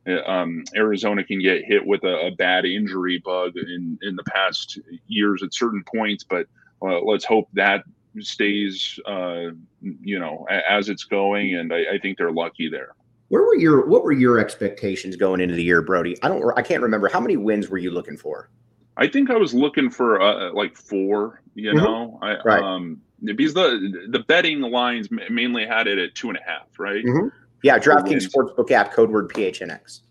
uh, 0.08 0.22
um, 0.30 0.66
Arizona 0.76 1.24
can 1.24 1.40
get 1.40 1.64
hit 1.64 1.86
with 1.86 2.04
a, 2.04 2.28
a, 2.28 2.32
bad 2.32 2.66
injury 2.66 3.20
bug 3.20 3.56
in 3.56 3.98
in 4.02 4.18
the 4.18 4.24
past 4.24 4.78
years 5.08 5.42
at 5.42 5.54
certain 5.54 5.84
points, 5.84 6.26
but 6.26 6.48
uh, 6.82 7.00
let's 7.00 7.24
hope 7.24 7.48
that 7.54 7.86
stays, 8.20 9.00
uh, 9.06 9.50
you 9.82 10.20
know, 10.20 10.46
as 10.50 10.90
it's 10.90 11.04
going. 11.04 11.56
And 11.56 11.74
I, 11.74 11.94
I, 11.94 12.00
think 12.00 12.18
they're 12.18 12.32
lucky 12.32 12.70
there. 12.70 12.96
Where 13.30 13.44
were 13.44 13.56
your 13.56 13.86
What 13.88 14.04
were 14.04 14.12
your 14.12 14.40
expectations 14.40 15.16
going 15.16 15.42
into 15.42 15.56
the 15.56 15.64
year, 15.64 15.82
Brody? 15.82 16.16
I 16.22 16.28
don't. 16.28 16.44
I 16.58 16.62
can't 16.62 16.84
remember. 16.84 17.10
How 17.10 17.20
many 17.20 17.38
wins 17.38 17.70
were 17.70 17.78
you 17.78 17.92
looking 17.92 18.18
for? 18.18 18.50
I 18.98 19.08
think 19.08 19.32
I 19.32 19.36
was 19.36 19.54
looking 19.54 19.90
for 19.90 20.22
uh, 20.22 20.52
like 20.54 20.78
four. 20.78 21.42
You 21.56 21.72
mm-hmm. 21.72 21.84
know, 21.84 22.20
I, 22.22 22.38
right. 22.46 22.62
um, 22.62 23.02
because 23.24 23.54
the 23.54 24.08
the 24.10 24.20
betting 24.20 24.62
lines 24.62 25.10
mainly 25.30 25.66
had 25.66 25.88
it 25.88 25.98
at 25.98 26.14
two 26.16 26.30
and 26.30 26.38
a 26.38 26.44
half, 26.44 26.68
right? 26.78 27.04
Mm-hmm. 27.04 27.30
Yeah, 27.64 27.80
DraftKings 27.80 28.30
Sportsbook 28.30 28.70
app, 28.72 28.92
code 28.92 29.10
word 29.10 29.30
PHNX. 29.30 30.02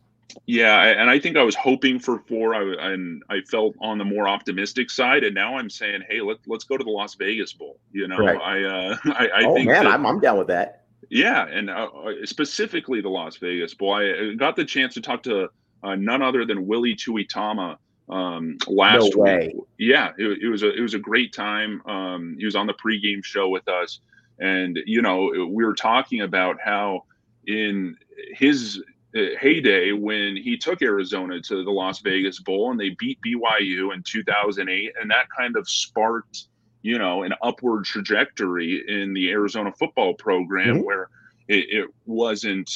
Yeah, 0.47 0.83
and 0.83 1.11
I 1.11 1.19
think 1.19 1.37
I 1.37 1.43
was 1.43 1.55
hoping 1.55 1.99
for 1.99 2.21
four, 2.29 2.55
I, 2.55 2.93
and 2.93 3.23
I 3.31 3.41
felt 3.51 3.75
on 3.81 3.99
the 3.99 4.05
more 4.05 4.29
optimistic 4.29 4.91
side. 4.91 5.25
And 5.25 5.35
now 5.35 5.57
I'm 5.57 5.71
saying, 5.71 6.03
hey, 6.09 6.21
let, 6.21 6.39
let's 6.47 6.65
go 6.65 6.77
to 6.77 6.85
the 6.85 6.91
Las 6.91 7.15
Vegas 7.15 7.53
Bowl. 7.53 7.79
You 7.93 8.09
know, 8.09 8.19
right. 8.19 8.41
I, 8.41 8.63
uh, 8.63 8.97
I, 9.05 9.27
I 9.27 9.45
oh 9.45 9.55
think 9.55 9.69
man, 9.69 9.85
that, 9.85 9.93
I'm, 9.93 10.07
I'm 10.07 10.21
down 10.21 10.39
with 10.39 10.49
that. 10.49 10.85
Yeah, 11.11 11.47
and 11.47 11.69
uh, 11.69 11.89
specifically 12.25 13.01
the 13.01 13.09
Las 13.09 13.37
Vegas 13.37 13.75
Bowl. 13.75 13.93
I 13.95 14.35
got 14.35 14.57
the 14.57 14.65
chance 14.65 14.95
to 14.95 15.01
talk 15.01 15.23
to 15.25 15.49
uh, 15.83 15.95
none 15.95 16.23
other 16.23 16.45
than 16.45 16.67
Willie 16.67 16.97
Tuitama 16.97 17.77
um, 18.09 18.57
last 18.67 19.15
no 19.17 19.23
week. 19.23 19.57
Yeah, 19.79 20.13
it, 20.19 20.43
it, 20.43 20.49
was 20.49 20.63
a 20.63 20.73
it 20.73 20.81
was 20.81 20.95
a 20.95 20.99
great 20.99 21.33
time. 21.33 21.83
Um, 21.87 22.37
he 22.39 22.45
was 22.45 22.57
on 22.57 22.67
the 22.67 22.75
pregame 22.75 23.25
show 23.25 23.49
with 23.49 23.69
us, 23.69 24.01
and 24.39 24.79
you 24.87 25.03
know 25.03 25.31
we 25.51 25.65
were 25.65 25.75
talking 25.75 26.23
about 26.23 26.57
how 26.63 27.05
in 27.47 27.97
his 28.35 28.79
uh, 28.79 28.83
Uh, 29.15 29.37
heyday 29.39 29.93
when 29.93 30.35
he 30.35 30.57
took 30.57 30.81
Arizona 30.81 31.39
to 31.39 31.63
the 31.63 31.71
Las 31.71 32.01
Vegas 32.01 32.41
Bowl 32.41 32.71
and 32.71 32.81
they 32.81 32.97
beat 32.99 33.19
BYU 33.21 33.93
in 33.93 34.03
2008, 34.05 34.93
and 34.99 35.11
that 35.11 35.27
kind 35.37 35.55
of 35.55 35.69
sparked, 35.69 36.45
you 36.81 36.99
know, 36.99 37.23
an 37.23 37.35
upward 37.43 37.85
trajectory 37.85 38.83
in 38.89 39.13
the 39.13 39.31
Arizona 39.31 39.71
football 39.71 40.15
program 40.15 40.77
mm-hmm. 40.77 40.85
where 40.87 41.11
it, 41.47 41.67
it, 41.69 41.89
wasn't 42.07 42.71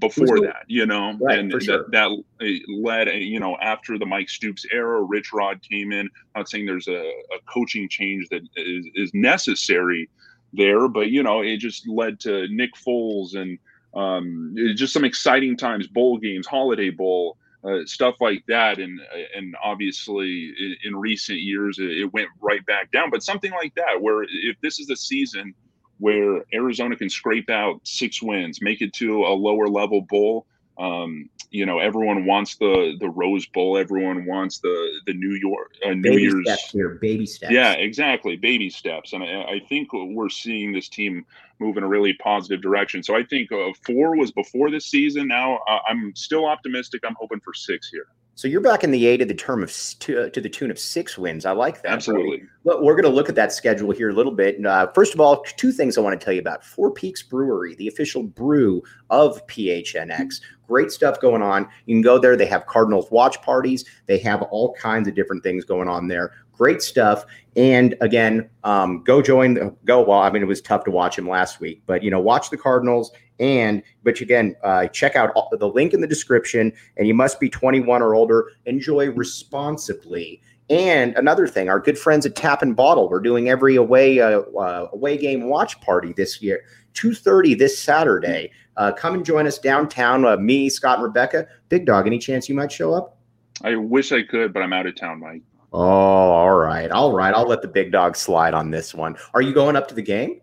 before 0.00 0.38
that, 0.40 0.64
you 0.66 0.84
know, 0.84 1.16
right, 1.18 1.38
and 1.38 1.50
sure. 1.62 1.78
that, 1.78 1.90
that 1.92 2.62
led, 2.68 3.08
uh, 3.08 3.12
you 3.12 3.40
know, 3.40 3.56
after 3.62 3.96
the 3.96 4.04
Mike 4.04 4.28
Stoops 4.28 4.66
era, 4.70 5.02
Rich 5.02 5.32
Rod 5.32 5.62
came 5.62 5.92
in. 5.92 6.10
I'm 6.34 6.40
not 6.40 6.50
saying 6.50 6.66
there's 6.66 6.88
a, 6.88 7.00
a 7.00 7.40
coaching 7.46 7.88
change 7.88 8.28
that 8.28 8.42
is, 8.56 8.86
is 8.94 9.10
necessary 9.14 10.10
there, 10.52 10.88
but 10.88 11.08
you 11.08 11.22
know, 11.22 11.40
it 11.40 11.56
just 11.56 11.88
led 11.88 12.20
to 12.20 12.48
Nick 12.48 12.74
Foles 12.74 13.34
and 13.34 13.58
um, 13.94 14.54
just 14.74 14.92
some 14.92 15.04
exciting 15.04 15.56
times, 15.56 15.86
bowl 15.86 16.18
games, 16.18 16.46
holiday 16.46 16.90
bowl, 16.90 17.36
uh, 17.64 17.78
stuff 17.86 18.16
like 18.20 18.44
that. 18.48 18.78
And 18.78 19.00
and 19.36 19.56
obviously, 19.62 20.52
in, 20.58 20.76
in 20.84 20.96
recent 20.96 21.40
years, 21.40 21.78
it, 21.78 21.90
it, 21.90 22.12
went 22.12 22.28
right 22.40 22.64
back 22.66 22.90
down. 22.90 23.10
But 23.10 23.22
something 23.22 23.52
like 23.52 23.74
that, 23.76 24.00
where 24.00 24.24
if 24.24 24.56
this 24.62 24.80
is 24.80 24.86
the 24.86 24.96
season 24.96 25.54
where 25.98 26.44
Arizona 26.52 26.96
can 26.96 27.08
scrape 27.08 27.48
out 27.48 27.80
six 27.84 28.20
wins, 28.20 28.60
make 28.60 28.82
it 28.82 28.92
to 28.94 29.24
a 29.24 29.32
lower 29.32 29.68
level 29.68 30.02
bowl, 30.02 30.46
um, 30.78 31.30
you 31.50 31.64
know, 31.64 31.78
everyone 31.78 32.26
wants 32.26 32.56
the 32.56 32.96
the 32.98 33.08
Rose 33.08 33.46
Bowl. 33.46 33.78
Everyone 33.78 34.26
wants 34.26 34.58
the 34.58 35.00
the 35.06 35.14
New 35.14 35.34
York 35.34 35.72
uh, 35.86 35.90
New 35.90 36.02
baby 36.02 36.22
Year's 36.22 36.44
steps 36.44 36.70
here, 36.72 36.98
baby 37.00 37.26
steps. 37.26 37.52
Yeah, 37.52 37.72
exactly, 37.74 38.36
baby 38.36 38.68
steps. 38.70 39.12
And 39.12 39.22
I, 39.22 39.42
I, 39.42 39.60
think 39.68 39.92
we're 39.92 40.28
seeing 40.28 40.72
this 40.72 40.88
team 40.88 41.24
move 41.60 41.76
in 41.76 41.84
a 41.84 41.88
really 41.88 42.14
positive 42.14 42.60
direction. 42.60 43.04
So 43.04 43.16
I 43.16 43.22
think 43.22 43.52
uh, 43.52 43.68
four 43.86 44.16
was 44.16 44.32
before 44.32 44.70
this 44.70 44.86
season. 44.86 45.28
Now 45.28 45.60
uh, 45.68 45.78
I'm 45.88 46.14
still 46.16 46.46
optimistic. 46.46 47.02
I'm 47.06 47.16
hoping 47.20 47.40
for 47.40 47.54
six 47.54 47.88
here. 47.88 48.08
So 48.36 48.48
you're 48.48 48.60
back 48.60 48.82
in 48.82 48.90
the 48.90 49.06
eight 49.06 49.18
to 49.18 49.24
the 49.24 49.34
term 49.34 49.62
of 49.62 49.72
to, 50.00 50.28
to 50.28 50.40
the 50.40 50.48
tune 50.48 50.70
of 50.72 50.78
six 50.78 51.16
wins. 51.16 51.46
I 51.46 51.52
like 51.52 51.82
that. 51.82 51.92
Absolutely. 51.92 52.42
Well, 52.64 52.82
we're 52.82 52.94
going 52.94 53.04
to 53.04 53.14
look 53.14 53.28
at 53.28 53.36
that 53.36 53.52
schedule 53.52 53.92
here 53.92 54.10
a 54.10 54.12
little 54.12 54.32
bit. 54.32 54.64
Uh, 54.64 54.88
first 54.92 55.14
of 55.14 55.20
all, 55.20 55.42
two 55.56 55.70
things 55.70 55.96
I 55.96 56.00
want 56.00 56.18
to 56.18 56.24
tell 56.24 56.34
you 56.34 56.40
about: 56.40 56.64
Four 56.64 56.90
Peaks 56.90 57.22
Brewery, 57.22 57.76
the 57.76 57.86
official 57.86 58.24
brew 58.24 58.82
of 59.10 59.46
PHNX. 59.46 60.40
Great 60.66 60.90
stuff 60.90 61.20
going 61.20 61.42
on. 61.42 61.68
You 61.86 61.94
can 61.94 62.02
go 62.02 62.18
there. 62.18 62.36
They 62.36 62.46
have 62.46 62.66
Cardinals 62.66 63.10
watch 63.10 63.40
parties. 63.42 63.84
They 64.06 64.18
have 64.18 64.42
all 64.42 64.74
kinds 64.74 65.08
of 65.08 65.14
different 65.14 65.42
things 65.42 65.64
going 65.64 65.88
on 65.88 66.08
there. 66.08 66.32
Great 66.52 66.82
stuff. 66.82 67.24
And 67.56 67.96
again, 68.00 68.48
um, 68.62 69.02
go 69.02 69.20
join 69.20 69.54
the 69.54 69.74
go. 69.84 70.02
Well, 70.02 70.20
I 70.20 70.30
mean, 70.30 70.42
it 70.42 70.46
was 70.46 70.60
tough 70.60 70.84
to 70.84 70.90
watch 70.90 71.18
him 71.18 71.28
last 71.28 71.60
week, 71.60 71.82
but 71.86 72.02
you 72.02 72.10
know, 72.10 72.20
watch 72.20 72.50
the 72.50 72.56
Cardinals. 72.56 73.12
And 73.40 73.82
but 74.04 74.20
again, 74.20 74.54
uh, 74.62 74.86
check 74.88 75.16
out 75.16 75.30
all, 75.34 75.48
the 75.50 75.68
link 75.68 75.92
in 75.92 76.00
the 76.00 76.06
description. 76.06 76.72
And 76.96 77.08
you 77.08 77.14
must 77.14 77.40
be 77.40 77.48
21 77.48 78.02
or 78.02 78.14
older. 78.14 78.52
Enjoy 78.66 79.10
responsibly. 79.10 80.40
And 80.70 81.14
another 81.16 81.46
thing, 81.46 81.68
our 81.68 81.78
good 81.78 81.98
friends 81.98 82.24
at 82.24 82.36
Tap 82.36 82.62
and 82.62 82.74
Bottle, 82.74 83.08
we're 83.08 83.20
doing 83.20 83.50
every 83.50 83.76
away 83.76 84.20
uh, 84.20 84.40
uh, 84.40 84.88
away 84.92 85.18
game 85.18 85.48
watch 85.48 85.78
party 85.80 86.14
this 86.14 86.40
year, 86.40 86.62
2:30 86.94 87.58
this 87.58 87.78
Saturday. 87.78 88.50
Uh, 88.76 88.92
come 88.92 89.14
and 89.14 89.24
join 89.24 89.46
us 89.46 89.58
downtown. 89.58 90.24
Uh, 90.24 90.36
me, 90.36 90.68
Scott, 90.68 90.98
and 90.98 91.04
Rebecca. 91.04 91.46
Big 91.68 91.86
Dog, 91.86 92.06
any 92.06 92.18
chance 92.18 92.48
you 92.48 92.54
might 92.54 92.72
show 92.72 92.92
up? 92.92 93.18
I 93.62 93.76
wish 93.76 94.12
I 94.12 94.22
could, 94.22 94.52
but 94.52 94.62
I'm 94.62 94.72
out 94.72 94.86
of 94.86 94.96
town, 94.96 95.20
Mike. 95.20 95.42
Oh, 95.72 95.80
all 95.80 96.54
right. 96.54 96.90
All 96.90 97.12
right. 97.12 97.34
I'll 97.34 97.48
let 97.48 97.60
the 97.60 97.68
big 97.68 97.90
dog 97.90 98.16
slide 98.16 98.54
on 98.54 98.70
this 98.70 98.94
one. 98.94 99.16
Are 99.34 99.42
you 99.42 99.52
going 99.52 99.74
up 99.74 99.88
to 99.88 99.94
the 99.94 100.02
game? 100.02 100.40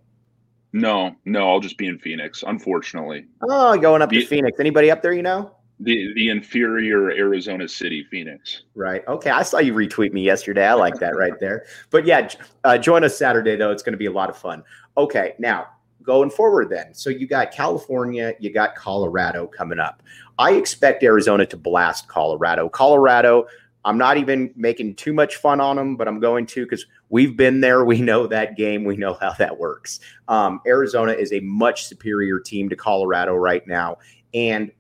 No, 0.74 1.16
no, 1.26 1.50
I'll 1.50 1.60
just 1.60 1.78
be 1.78 1.88
in 1.88 2.00
Phoenix, 2.00 2.44
unfortunately. 2.46 3.26
Oh, 3.42 3.78
going 3.78 4.02
up 4.02 4.10
the, 4.10 4.22
to 4.22 4.26
Phoenix. 4.26 4.60
Anybody 4.60 4.92
up 4.92 5.02
there 5.02 5.14
you 5.14 5.22
know? 5.22 5.56
The 5.80 6.14
the 6.14 6.30
inferior 6.30 7.12
Arizona 7.12 7.68
City, 7.68 8.06
Phoenix. 8.12 8.64
Right. 8.76 9.06
Okay. 9.08 9.32
I 9.32 9.42
saw 9.42 9.58
you 9.58 9.74
retweet 9.74 10.14
me 10.14 10.22
yesterday. 10.22 10.68
I 10.68 10.74
like 10.74 10.96
that 10.96 11.16
right 11.16 11.34
there. 11.40 11.66
But 11.90 12.06
yeah, 12.06 12.30
uh, 12.64 12.78
join 12.78 13.04
us 13.04 13.18
Saturday 13.18 13.56
though. 13.56 13.72
It's 13.72 13.84
going 13.84 13.94
to 13.94 13.98
be 13.98 14.06
a 14.06 14.12
lot 14.12 14.30
of 14.30 14.38
fun. 14.38 14.64
Okay. 14.98 15.34
Now 15.40 15.68
going 16.04 16.30
forward 16.30 16.70
then. 16.70 16.94
So 16.94 17.10
you 17.10 17.28
got 17.28 17.52
California, 17.52 18.34
you 18.40 18.52
got 18.52 18.76
Colorado 18.76 19.48
coming 19.48 19.80
up. 19.80 20.02
I 20.40 20.54
expect 20.54 21.04
Arizona 21.04 21.46
to 21.46 21.58
blast 21.58 22.08
Colorado. 22.08 22.70
Colorado 22.70 23.48
I'm 23.84 23.98
not 23.98 24.18
even 24.18 24.52
making 24.56 24.96
too 24.96 25.14
much 25.14 25.38
fun 25.38 25.60
on 25.60 25.76
them, 25.76 25.96
but 25.96 26.08
I'm 26.08 26.20
going 26.20 26.46
to 26.48 26.66
because 26.66 26.86
we've 27.10 27.36
been 27.36 27.62
there. 27.62 27.84
We 27.84 28.00
know 28.02 28.28
that 28.28 28.56
game. 28.56 28.84
We 28.84 28.96
know 28.96 29.18
how 29.20 29.34
that 29.34 29.58
works. 29.58 30.00
Um, 30.28 30.62
Arizona 30.68 31.14
is 31.14 31.34
a 31.34 31.40
much 31.40 31.86
superior 31.86 32.40
team 32.40 32.70
to 32.70 32.76
Colorado 32.76 33.36
right 33.36 33.66
now, 33.68 33.98
and 34.34 34.72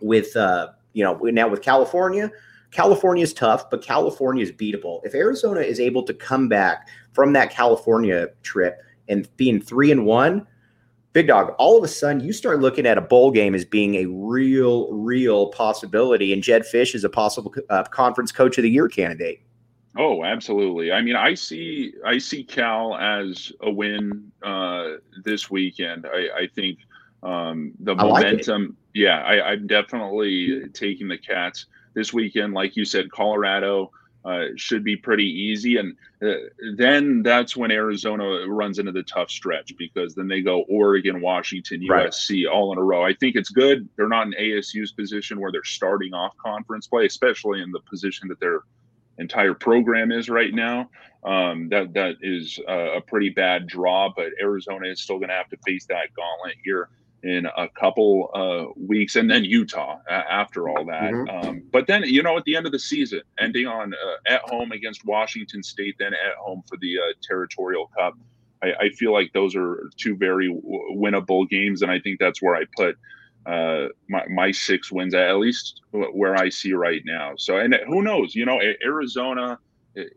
with 0.00 0.36
uh, 0.36 0.68
you 0.92 1.02
know 1.02 1.14
now 1.14 1.48
with 1.48 1.62
California, 1.62 2.30
California 2.70 3.24
is 3.24 3.34
tough, 3.34 3.68
but 3.70 3.82
California 3.82 4.42
is 4.42 4.52
beatable. 4.52 5.00
If 5.04 5.14
Arizona 5.14 5.60
is 5.60 5.80
able 5.80 6.04
to 6.04 6.14
come 6.14 6.48
back 6.48 6.88
from 7.12 7.32
that 7.32 7.50
California 7.50 8.28
trip 8.42 8.82
and 9.08 9.28
being 9.36 9.60
three 9.60 9.90
and 9.90 10.04
one, 10.06 10.46
Big 11.12 11.26
dog, 11.26 11.54
all 11.58 11.76
of 11.76 11.84
a 11.84 11.88
sudden 11.88 12.24
you 12.24 12.32
start 12.32 12.60
looking 12.60 12.86
at 12.86 12.96
a 12.96 13.00
bowl 13.02 13.30
game 13.30 13.54
as 13.54 13.66
being 13.66 13.96
a 13.96 14.06
real, 14.06 14.90
real 14.92 15.48
possibility. 15.48 16.32
And 16.32 16.42
Jedd 16.42 16.62
Fisch 16.62 16.94
is 16.94 17.04
a 17.04 17.10
possible 17.10 17.54
uh, 17.68 17.84
conference 17.84 18.32
coach 18.32 18.56
of 18.56 18.62
the 18.62 18.70
year 18.70 18.88
candidate. 18.88 19.42
Oh, 19.98 20.24
absolutely. 20.24 20.90
I 20.90 21.02
mean, 21.02 21.16
I 21.16 21.34
see 21.34 21.92
I 22.06 22.16
see 22.16 22.42
Cal 22.42 22.96
as 22.96 23.52
a 23.60 23.70
win 23.70 24.32
uh, 24.42 24.92
this 25.22 25.50
weekend. 25.50 26.06
I, 26.06 26.28
I 26.34 26.48
think 26.54 26.78
um, 27.22 27.72
the 27.80 27.94
I 27.94 28.04
momentum. 28.04 28.62
Like 28.62 28.76
yeah, 28.94 29.22
I, 29.22 29.50
I'm 29.50 29.66
definitely 29.66 30.62
taking 30.72 31.08
the 31.08 31.18
Cats 31.18 31.66
this 31.92 32.14
weekend. 32.14 32.54
Like 32.54 32.74
you 32.74 32.86
said, 32.86 33.12
Colorado 33.12 33.90
uh, 34.24 34.44
should 34.56 34.84
be 34.84 34.96
pretty 34.96 35.24
easy. 35.24 35.76
And 35.76 35.96
uh, 36.22 36.34
then 36.76 37.22
that's 37.22 37.56
when 37.56 37.70
Arizona 37.70 38.46
runs 38.46 38.78
into 38.78 38.92
the 38.92 39.02
tough 39.02 39.30
stretch 39.30 39.76
because 39.76 40.14
then 40.14 40.28
they 40.28 40.42
go 40.42 40.62
Oregon, 40.68 41.20
Washington, 41.20 41.80
USC 41.80 42.46
right. 42.46 42.52
all 42.52 42.72
in 42.72 42.78
a 42.78 42.82
row. 42.82 43.04
I 43.04 43.14
think 43.14 43.36
it's 43.36 43.50
good. 43.50 43.88
They're 43.96 44.08
not 44.08 44.26
in 44.28 44.34
ASU's 44.34 44.92
position 44.92 45.40
where 45.40 45.50
they're 45.50 45.64
starting 45.64 46.14
off 46.14 46.36
conference 46.36 46.86
play, 46.86 47.06
especially 47.06 47.62
in 47.62 47.72
the 47.72 47.80
position 47.80 48.28
that 48.28 48.40
their 48.40 48.60
entire 49.18 49.54
program 49.54 50.12
is 50.12 50.28
right 50.28 50.54
now. 50.54 50.88
Um, 51.24 51.68
that 51.68 51.92
that 51.94 52.16
is 52.20 52.58
a, 52.66 52.96
a 52.96 53.00
pretty 53.00 53.30
bad 53.30 53.68
draw, 53.68 54.12
but 54.14 54.32
Arizona 54.40 54.88
is 54.88 55.00
still 55.00 55.18
going 55.18 55.28
to 55.28 55.34
have 55.36 55.48
to 55.50 55.56
face 55.58 55.86
that 55.86 56.08
gauntlet 56.16 56.56
here 56.64 56.88
in 57.22 57.46
a 57.56 57.68
couple 57.68 58.30
uh, 58.34 58.72
weeks, 58.76 59.16
and 59.16 59.30
then 59.30 59.44
Utah 59.44 59.98
after 60.08 60.68
all 60.68 60.84
that. 60.86 61.12
Mm-hmm. 61.12 61.48
Um, 61.48 61.62
but 61.70 61.86
then, 61.86 62.02
you 62.04 62.22
know, 62.22 62.36
at 62.36 62.44
the 62.44 62.56
end 62.56 62.66
of 62.66 62.72
the 62.72 62.78
season, 62.78 63.22
ending 63.38 63.66
on 63.66 63.94
uh, 63.94 64.16
at 64.26 64.42
home 64.42 64.72
against 64.72 65.04
Washington 65.04 65.62
State, 65.62 65.96
then 65.98 66.14
at 66.14 66.34
home 66.38 66.62
for 66.68 66.76
the 66.78 66.98
uh, 66.98 67.12
Territorial 67.22 67.90
Cup. 67.96 68.14
I, 68.62 68.72
I 68.80 68.88
feel 68.90 69.12
like 69.12 69.32
those 69.32 69.54
are 69.54 69.88
two 69.96 70.16
very 70.16 70.52
winnable 70.52 71.48
games, 71.48 71.82
and 71.82 71.90
I 71.90 72.00
think 72.00 72.18
that's 72.18 72.42
where 72.42 72.56
I 72.56 72.64
put 72.76 72.96
uh, 73.46 73.88
my, 74.08 74.24
my 74.28 74.50
six 74.50 74.90
wins 74.92 75.14
at 75.14 75.36
least 75.36 75.80
where 75.90 76.36
I 76.36 76.48
see 76.48 76.72
right 76.72 77.02
now. 77.04 77.32
So, 77.36 77.58
and 77.58 77.76
who 77.86 78.02
knows? 78.02 78.34
You 78.34 78.46
know, 78.46 78.60
Arizona. 78.84 79.58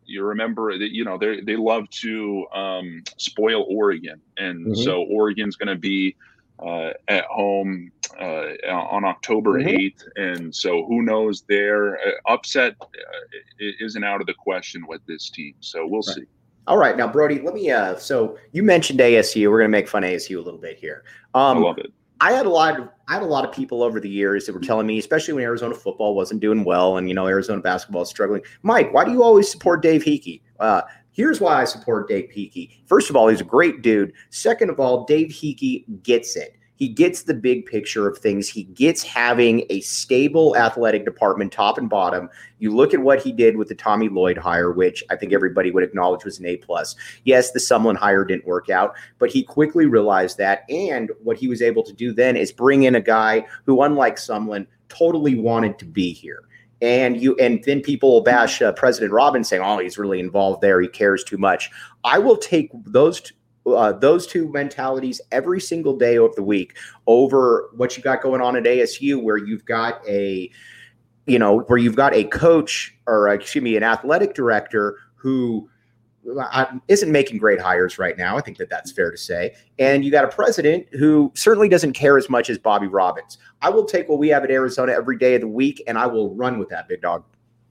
You 0.06 0.24
remember 0.24 0.78
that 0.78 0.94
you 0.94 1.04
know 1.04 1.18
they 1.18 1.42
they 1.42 1.58
love 1.58 1.90
to 1.90 2.48
um, 2.54 3.04
spoil 3.18 3.66
Oregon, 3.68 4.22
and 4.38 4.68
mm-hmm. 4.68 4.82
so 4.82 5.04
Oregon's 5.04 5.58
going 5.58 5.68
to 5.68 5.76
be 5.76 6.16
uh, 6.60 6.92
at 7.08 7.26
home 7.26 7.92
uh, 8.20 8.48
on 8.68 9.06
October 9.06 9.60
mm-hmm. 9.60 9.68
8th. 9.68 10.08
And 10.16 10.56
so 10.56 10.86
who 10.86 11.02
knows 11.02 11.44
there? 11.48 11.98
Uh, 11.98 12.12
upset 12.28 12.76
uh, 12.82 12.88
isn't 13.60 14.04
out 14.04 14.22
of 14.22 14.28
the 14.28 14.34
question 14.34 14.86
with 14.88 15.06
this 15.06 15.30
team. 15.30 15.56
So 15.60 15.86
we'll 15.86 16.02
right. 16.02 16.16
see. 16.16 16.24
All 16.68 16.78
right. 16.78 16.98
Now, 16.98 17.08
Brody, 17.08 17.40
let 17.42 17.54
me. 17.54 17.70
Uh, 17.70 17.96
so 17.98 18.38
you 18.52 18.64
mentioned 18.64 19.00
ASU. 19.00 19.50
We're 19.50 19.60
going 19.60 19.70
to 19.72 19.78
make 19.78 19.88
fun 19.88 20.04
of 20.04 20.10
ASU 20.10 20.38
a 20.38 20.42
little 20.42 20.60
bit 20.60 20.78
here. 20.78 21.04
Um, 21.34 21.58
I 21.58 21.62
love 21.62 21.78
it. 21.78 21.94
I 22.22 22.32
had 22.32 22.46
a 22.46 22.50
lot 22.50 22.80
of 22.80 22.90
I 23.08 23.14
had 23.14 23.24
a 23.24 23.26
lot 23.26 23.46
of 23.46 23.54
people 23.54 23.84
over 23.84 24.00
the 24.00 24.10
years 24.10 24.46
that 24.46 24.54
were 24.54 24.62
telling 24.62 24.88
me, 24.88 24.98
especially 24.98 25.34
when 25.34 25.44
Arizona 25.44 25.76
football 25.76 26.16
wasn't 26.16 26.40
doing 26.40 26.64
well 26.64 26.98
and 26.98 27.10
you 27.10 27.14
know 27.14 27.28
Arizona 27.28 27.62
basketball 27.62 28.04
is 28.04 28.10
struggling. 28.10 28.42
Mike, 28.64 28.94
why 28.94 29.04
do 29.04 29.12
you 29.12 29.22
always 29.22 29.52
support 29.52 29.82
Dave 29.82 30.04
Heeke? 30.04 30.42
Uh, 30.60 30.82
here's 31.16 31.42
why 31.42 31.62
I 31.62 31.66
support 31.66 32.08
Dave 32.08 32.30
Heeke. 32.30 32.78
First 32.86 33.10
of 33.10 33.16
all, 33.16 33.28
he's 33.28 33.42
a 33.42 33.46
great 33.46 33.82
dude. 33.82 34.14
Second 34.30 34.70
of 34.70 34.80
all, 34.80 35.06
Dave 35.06 35.30
Heeke 35.30 35.86
gets 36.04 36.36
it. 36.36 36.56
He 36.78 36.90
gets 36.90 37.24
the 37.24 37.34
big 37.34 37.66
picture 37.66 38.06
of 38.06 38.18
things. 38.18 38.50
He 38.50 38.64
gets 38.64 39.02
having 39.02 39.66
a 39.70 39.80
stable 39.80 40.58
athletic 40.58 41.06
department, 41.06 41.54
top 41.54 41.78
and 41.78 41.90
bottom. 41.90 42.30
You 42.60 42.76
look 42.76 42.94
at 42.94 43.00
what 43.00 43.22
he 43.22 43.32
did 43.32 43.56
with 43.56 43.70
the 43.70 43.76
Tommy 43.76 44.10
Lloyd 44.10 44.38
hire, 44.38 44.74
which 44.74 45.02
I 45.10 45.16
think 45.16 45.32
everybody 45.32 45.72
would 45.72 45.86
acknowledge 45.86 46.26
was 46.26 46.38
an 46.38 46.46
A 46.48 46.58
plus. 46.58 46.98
Yes, 47.24 47.52
the 47.52 47.60
Sumlin 47.60 47.96
hire 47.96 48.26
didn't 48.26 48.46
work 48.46 48.70
out, 48.70 48.94
but 49.20 49.32
he 49.32 49.42
quickly 49.42 49.86
realized 49.86 50.38
that. 50.38 50.70
And 50.70 51.12
what 51.24 51.38
he 51.38 51.48
was 51.48 51.62
able 51.62 51.84
to 51.84 51.94
do 51.94 52.12
then 52.12 52.36
is 52.36 52.52
bring 52.52 52.84
in 52.84 52.96
a 52.96 53.02
guy 53.02 53.46
who, 53.66 53.82
unlike 53.82 54.18
Sumlin, 54.18 54.68
totally 54.90 55.36
wanted 55.36 55.80
to 55.80 55.86
be 55.86 56.12
here 56.12 56.44
and 56.82 57.22
you 57.22 57.36
and 57.36 57.64
then 57.64 57.82
people 57.82 58.12
will 58.12 58.22
bash 58.22 58.62
uh, 58.62 58.72
President 58.74 59.12
Robbins 59.12 59.48
saying, 59.48 59.64
"Oh, 59.64 59.80
he's 59.80 59.98
really 59.98 60.20
involved 60.20 60.62
there. 60.62 60.82
He 60.82 60.88
cares 60.88 61.24
too 61.24 61.38
much." 61.38 61.70
I 62.04 62.20
will 62.20 62.38
take 62.38 62.70
those 62.86 63.22
uh, 63.66 63.94
those 63.94 64.28
two 64.28 64.52
mentalities 64.52 65.22
every 65.32 65.60
single 65.60 65.96
day 65.96 66.18
of 66.18 66.36
the 66.36 66.44
week 66.44 66.78
over 67.08 67.70
what 67.76 67.98
you 67.98 68.04
got 68.04 68.22
going 68.22 68.42
on 68.42 68.56
at 68.56 68.64
ASU, 68.64 69.22
where 69.22 69.38
you've 69.38 69.66
got 69.66 70.08
a, 70.08 70.52
you 71.26 71.40
know, 71.40 71.62
where 71.62 71.80
you've 71.80 71.96
got 71.96 72.14
a 72.14 72.26
coach 72.26 72.96
or 73.08 73.28
excuse 73.30 73.64
me, 73.64 73.76
an 73.76 73.84
athletic 73.84 74.34
director 74.34 74.98
who 75.16 75.70
isn't 76.88 77.12
making 77.12 77.38
great 77.38 77.60
hires 77.60 77.98
right 78.00 78.18
now. 78.18 78.38
I 78.38 78.42
think 78.42 78.58
that 78.58 78.70
that's 78.70 78.92
fair 78.92 79.12
to 79.12 79.18
say. 79.18 79.56
And 79.80 80.04
you 80.04 80.12
got 80.12 80.24
a 80.24 80.28
president 80.28 80.88
who 80.92 81.32
certainly 81.36 81.70
doesn't 81.70 81.94
care 81.94 82.18
as 82.18 82.30
much 82.30 82.50
as 82.50 82.58
Bobby 82.58 82.88
Robbins. 82.88 83.38
I 83.62 83.70
will 83.70 83.86
take 83.86 84.10
what 84.10 84.20
we 84.20 84.30
have 84.30 84.44
at 84.44 84.52
Arizona 84.52 84.94
every 84.94 85.18
day 85.18 85.36
of 85.36 85.42
the 85.42 85.48
week, 85.48 85.84
and 85.88 85.98
I 85.98 86.08
will 86.08 86.34
run 86.36 86.60
with 86.60 86.70
that, 86.70 86.88
big 86.88 87.02
dog. 87.02 87.24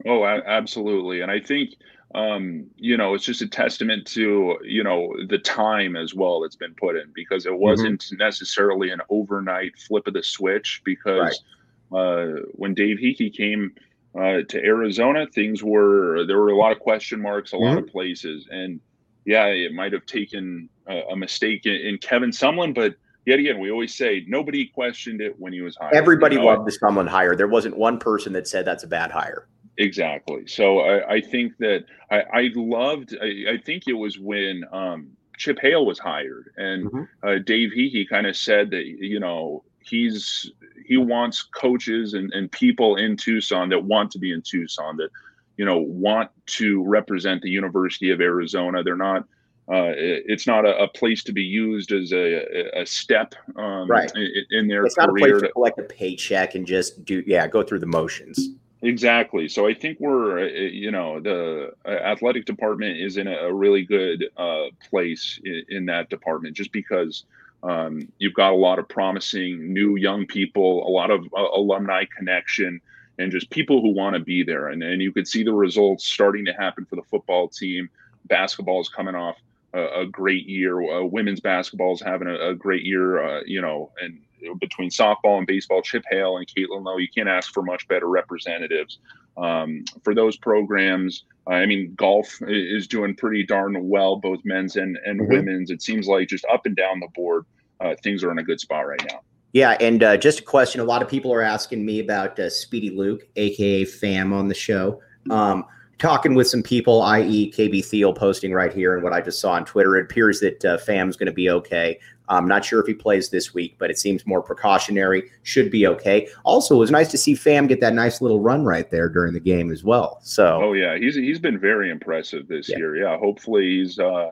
Oh, 0.06 0.24
absolutely. 0.24 1.20
And 1.20 1.30
I 1.30 1.40
think 1.40 1.74
um, 2.14 2.66
you 2.76 2.96
know, 2.96 3.14
it's 3.14 3.24
just 3.24 3.42
a 3.42 3.48
testament 3.48 4.06
to, 4.08 4.56
you 4.62 4.84
know, 4.84 5.12
the 5.28 5.38
time 5.38 5.96
as 5.96 6.14
well 6.14 6.40
that's 6.40 6.54
been 6.54 6.74
put 6.74 6.96
in 6.96 7.10
because 7.12 7.44
it 7.44 7.50
mm-hmm. 7.50 7.62
wasn't 7.62 8.00
mm-hmm. 8.02 8.16
necessarily 8.18 8.90
an 8.90 9.00
overnight 9.08 9.76
flip 9.76 10.06
of 10.06 10.14
the 10.14 10.22
switch 10.22 10.80
because 10.84 11.42
right. 11.90 11.98
uh, 11.98 12.40
when 12.52 12.72
Dave 12.72 12.98
Heeke 12.98 13.36
came 13.36 13.74
uh, 14.16 14.42
to 14.48 14.64
Arizona, 14.64 15.26
things 15.26 15.62
were, 15.62 16.24
there 16.26 16.38
were 16.38 16.50
a 16.50 16.56
lot 16.56 16.72
of 16.72 16.78
question 16.78 17.20
marks, 17.20 17.52
a 17.52 17.56
mm-hmm. 17.56 17.64
lot 17.64 17.78
of 17.78 17.86
places. 17.88 18.46
And 18.50 18.80
yeah, 19.24 19.46
it 19.46 19.72
might 19.72 19.92
have 19.92 20.06
taken 20.06 20.68
a, 20.86 21.02
a 21.10 21.16
mistake 21.16 21.66
in, 21.66 21.74
in 21.74 21.98
Kevin 21.98 22.30
Sumlin, 22.30 22.74
but 22.74 22.94
yet 23.26 23.38
again, 23.38 23.58
we 23.58 23.70
always 23.70 23.94
say 23.94 24.24
nobody 24.28 24.66
questioned 24.66 25.20
it 25.20 25.38
when 25.38 25.52
he 25.52 25.62
was 25.62 25.76
hired. 25.76 25.94
Everybody 25.94 26.36
you 26.36 26.42
know? 26.42 26.48
loved 26.48 26.66
the 26.66 26.78
Sumlin 26.78 27.08
hire. 27.08 27.34
There 27.34 27.48
wasn't 27.48 27.76
one 27.76 27.98
person 27.98 28.32
that 28.34 28.46
said 28.46 28.64
that's 28.64 28.84
a 28.84 28.88
bad 28.88 29.10
hire. 29.10 29.48
Exactly. 29.78 30.46
So 30.46 30.80
I, 30.80 31.14
I 31.14 31.20
think 31.20 31.56
that 31.58 31.84
I, 32.10 32.20
I 32.20 32.50
loved. 32.54 33.16
I, 33.20 33.54
I, 33.54 33.58
think 33.64 33.88
it 33.88 33.94
was 33.94 34.18
when 34.18 34.64
um, 34.72 35.08
Chip 35.36 35.58
Hale 35.60 35.84
was 35.84 35.98
hired, 35.98 36.52
and 36.56 36.86
mm-hmm. 36.86 37.26
uh, 37.26 37.38
Dave 37.44 37.70
Heeke 37.76 38.08
kind 38.08 38.26
of 38.26 38.36
said 38.36 38.70
that 38.70 38.84
you 38.84 39.18
know 39.18 39.64
he's 39.84 40.50
he 40.86 40.96
wants 40.96 41.42
coaches 41.42 42.14
and, 42.14 42.32
and 42.32 42.50
people 42.50 42.96
in 42.96 43.16
Tucson 43.16 43.68
that 43.70 43.84
want 43.84 44.10
to 44.12 44.18
be 44.18 44.32
in 44.32 44.42
Tucson 44.42 44.96
that 44.96 45.10
you 45.56 45.64
know 45.64 45.78
want 45.78 46.30
to 46.46 46.82
represent 46.84 47.42
the 47.42 47.50
University 47.50 48.10
of 48.10 48.20
Arizona. 48.20 48.82
They're 48.82 48.96
not. 48.96 49.24
Uh, 49.66 49.96
it's 49.96 50.46
not 50.46 50.66
a, 50.66 50.76
a, 50.76 50.86
place 50.86 51.22
to 51.24 51.32
be 51.32 51.42
used 51.42 51.90
as 51.90 52.12
a, 52.12 52.82
a 52.82 52.84
step 52.84 53.34
um, 53.56 53.88
right. 53.88 54.12
in, 54.14 54.30
in 54.50 54.68
their 54.68 54.84
it's 54.84 54.94
career. 54.94 55.06
not 55.06 55.16
a 55.16 55.18
place 55.18 55.40
to 55.40 55.52
collect 55.54 55.78
a 55.78 55.82
paycheck 55.84 56.54
and 56.54 56.66
just 56.66 57.02
do 57.06 57.22
yeah 57.26 57.46
go 57.46 57.62
through 57.62 57.78
the 57.78 57.86
motions. 57.86 58.50
Exactly. 58.84 59.48
So 59.48 59.66
I 59.66 59.72
think 59.72 59.98
we're, 59.98 60.40
uh, 60.40 60.48
you 60.48 60.90
know, 60.90 61.18
the 61.18 61.72
uh, 61.86 61.88
athletic 61.88 62.44
department 62.44 62.98
is 62.98 63.16
in 63.16 63.26
a 63.26 63.52
really 63.52 63.82
good 63.82 64.26
uh, 64.36 64.64
place 64.90 65.40
in, 65.42 65.64
in, 65.70 65.86
that 65.86 66.10
department 66.10 66.54
just 66.54 66.70
because 66.70 67.24
um, 67.64 68.12
you've 68.18 68.34
got 68.34 68.52
a 68.52 68.56
lot 68.56 68.78
of 68.78 68.88
promising 68.88 69.72
new 69.72 69.96
young 69.96 70.26
people, 70.26 70.86
a 70.86 70.90
lot 70.90 71.10
of 71.10 71.24
uh, 71.36 71.40
alumni 71.54 72.04
connection, 72.16 72.80
and 73.18 73.32
just 73.32 73.48
people 73.50 73.80
who 73.80 73.88
want 73.88 74.14
to 74.14 74.20
be 74.20 74.42
there. 74.42 74.68
And, 74.68 74.82
and 74.82 75.00
you 75.00 75.12
could 75.12 75.26
see 75.26 75.42
the 75.42 75.52
results 75.52 76.06
starting 76.06 76.44
to 76.44 76.52
happen 76.52 76.84
for 76.84 76.96
the 76.96 77.02
football 77.02 77.48
team. 77.48 77.88
Basketball 78.26 78.80
is 78.80 78.88
coming 78.88 79.14
off 79.14 79.36
a, 79.72 80.02
a 80.02 80.06
great 80.06 80.46
year. 80.46 80.80
Uh, 80.82 81.04
women's 81.04 81.40
basketball 81.40 81.94
is 81.94 82.02
having 82.02 82.28
a, 82.28 82.50
a 82.50 82.54
great 82.54 82.84
year, 82.84 83.24
uh, 83.24 83.40
you 83.46 83.62
know, 83.62 83.90
and 84.00 84.18
between 84.60 84.90
softball 84.90 85.38
and 85.38 85.46
baseball, 85.46 85.82
Chip 85.82 86.04
Hale 86.10 86.36
and 86.36 86.46
Caitlin 86.46 86.84
Lowe, 86.84 86.98
you 86.98 87.08
can't 87.14 87.28
ask 87.28 87.52
for 87.52 87.62
much 87.62 87.86
better 87.88 88.08
representatives 88.08 88.98
um, 89.36 89.84
for 90.02 90.14
those 90.14 90.36
programs. 90.36 91.24
I 91.46 91.66
mean, 91.66 91.94
golf 91.96 92.38
is 92.48 92.86
doing 92.86 93.14
pretty 93.14 93.44
darn 93.44 93.88
well, 93.88 94.16
both 94.16 94.40
men's 94.44 94.76
and, 94.76 94.98
and 95.04 95.20
mm-hmm. 95.20 95.32
women's. 95.32 95.70
It 95.70 95.82
seems 95.82 96.06
like 96.06 96.28
just 96.28 96.44
up 96.52 96.66
and 96.66 96.74
down 96.76 97.00
the 97.00 97.08
board, 97.14 97.44
uh, 97.80 97.94
things 98.02 98.24
are 98.24 98.30
in 98.30 98.38
a 98.38 98.42
good 98.42 98.60
spot 98.60 98.86
right 98.86 99.02
now. 99.10 99.20
Yeah, 99.52 99.76
and 99.78 100.02
uh, 100.02 100.16
just 100.16 100.40
a 100.40 100.42
question: 100.42 100.80
a 100.80 100.84
lot 100.84 101.00
of 101.00 101.08
people 101.08 101.32
are 101.32 101.42
asking 101.42 101.84
me 101.84 102.00
about 102.00 102.38
uh, 102.40 102.50
Speedy 102.50 102.90
Luke, 102.90 103.22
aka 103.36 103.84
Fam, 103.84 104.32
on 104.32 104.48
the 104.48 104.54
show. 104.54 105.00
Um, 105.30 105.64
talking 105.98 106.34
with 106.34 106.48
some 106.48 106.62
people, 106.62 107.02
i.e., 107.02 107.52
KB 107.52 107.84
Thiel, 107.84 108.12
posting 108.12 108.52
right 108.52 108.72
here, 108.72 108.94
and 108.94 109.02
what 109.02 109.12
I 109.12 109.20
just 109.20 109.40
saw 109.40 109.52
on 109.52 109.64
Twitter, 109.64 109.96
it 109.96 110.04
appears 110.04 110.40
that 110.40 110.64
uh, 110.64 110.78
Fam's 110.78 111.16
going 111.16 111.26
to 111.26 111.32
be 111.32 111.50
okay. 111.50 111.98
I'm 112.28 112.48
not 112.48 112.64
sure 112.64 112.80
if 112.80 112.86
he 112.86 112.94
plays 112.94 113.28
this 113.28 113.52
week, 113.52 113.76
but 113.78 113.90
it 113.90 113.98
seems 113.98 114.26
more 114.26 114.40
precautionary. 114.40 115.30
Should 115.42 115.70
be 115.70 115.86
okay. 115.86 116.28
Also, 116.44 116.74
it 116.74 116.78
was 116.78 116.90
nice 116.90 117.10
to 117.10 117.18
see 117.18 117.34
Fam 117.34 117.66
get 117.66 117.80
that 117.80 117.94
nice 117.94 118.20
little 118.20 118.40
run 118.40 118.64
right 118.64 118.90
there 118.90 119.08
during 119.08 119.34
the 119.34 119.40
game 119.40 119.70
as 119.70 119.84
well. 119.84 120.20
So, 120.22 120.60
oh 120.62 120.72
yeah, 120.72 120.96
he's 120.96 121.14
he's 121.14 121.38
been 121.38 121.58
very 121.58 121.90
impressive 121.90 122.48
this 122.48 122.70
yeah. 122.70 122.78
year. 122.78 122.96
Yeah, 122.96 123.18
hopefully 123.18 123.78
he's 123.78 123.98
uh, 123.98 124.30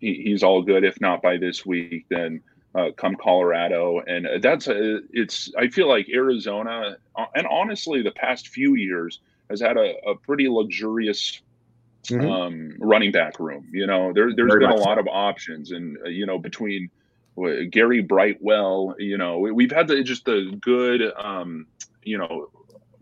he, 0.00 0.22
he's 0.24 0.42
all 0.42 0.62
good. 0.62 0.82
If 0.82 1.00
not 1.00 1.22
by 1.22 1.36
this 1.36 1.64
week, 1.64 2.06
then 2.08 2.42
uh, 2.74 2.90
come 2.96 3.14
Colorado, 3.14 4.00
and 4.00 4.42
that's 4.42 4.66
a, 4.66 4.96
uh, 4.96 5.00
it's. 5.12 5.52
I 5.56 5.68
feel 5.68 5.88
like 5.88 6.08
Arizona, 6.12 6.96
uh, 7.14 7.26
and 7.36 7.46
honestly, 7.46 8.02
the 8.02 8.10
past 8.10 8.48
few 8.48 8.74
years 8.74 9.20
has 9.50 9.60
had 9.60 9.76
a, 9.76 9.94
a 10.06 10.14
pretty 10.16 10.48
luxurious 10.48 11.40
Mm-hmm. 12.04 12.30
um, 12.30 12.72
running 12.78 13.12
back 13.12 13.38
room. 13.38 13.68
You 13.70 13.86
know, 13.86 14.12
there, 14.14 14.34
there's 14.34 14.48
Very 14.48 14.60
been 14.60 14.70
a 14.70 14.76
lot 14.76 14.96
so. 14.96 15.00
of 15.00 15.08
options, 15.08 15.72
and 15.72 15.98
uh, 16.06 16.08
you 16.08 16.24
know, 16.24 16.38
between 16.38 16.88
Gary 17.70 18.00
Brightwell. 18.00 18.94
You 18.98 19.18
know, 19.18 19.38
we've 19.38 19.70
had 19.70 19.88
the, 19.88 20.02
just 20.02 20.24
the 20.24 20.56
good, 20.60 21.02
um, 21.18 21.66
you 22.02 22.18
know, 22.18 22.50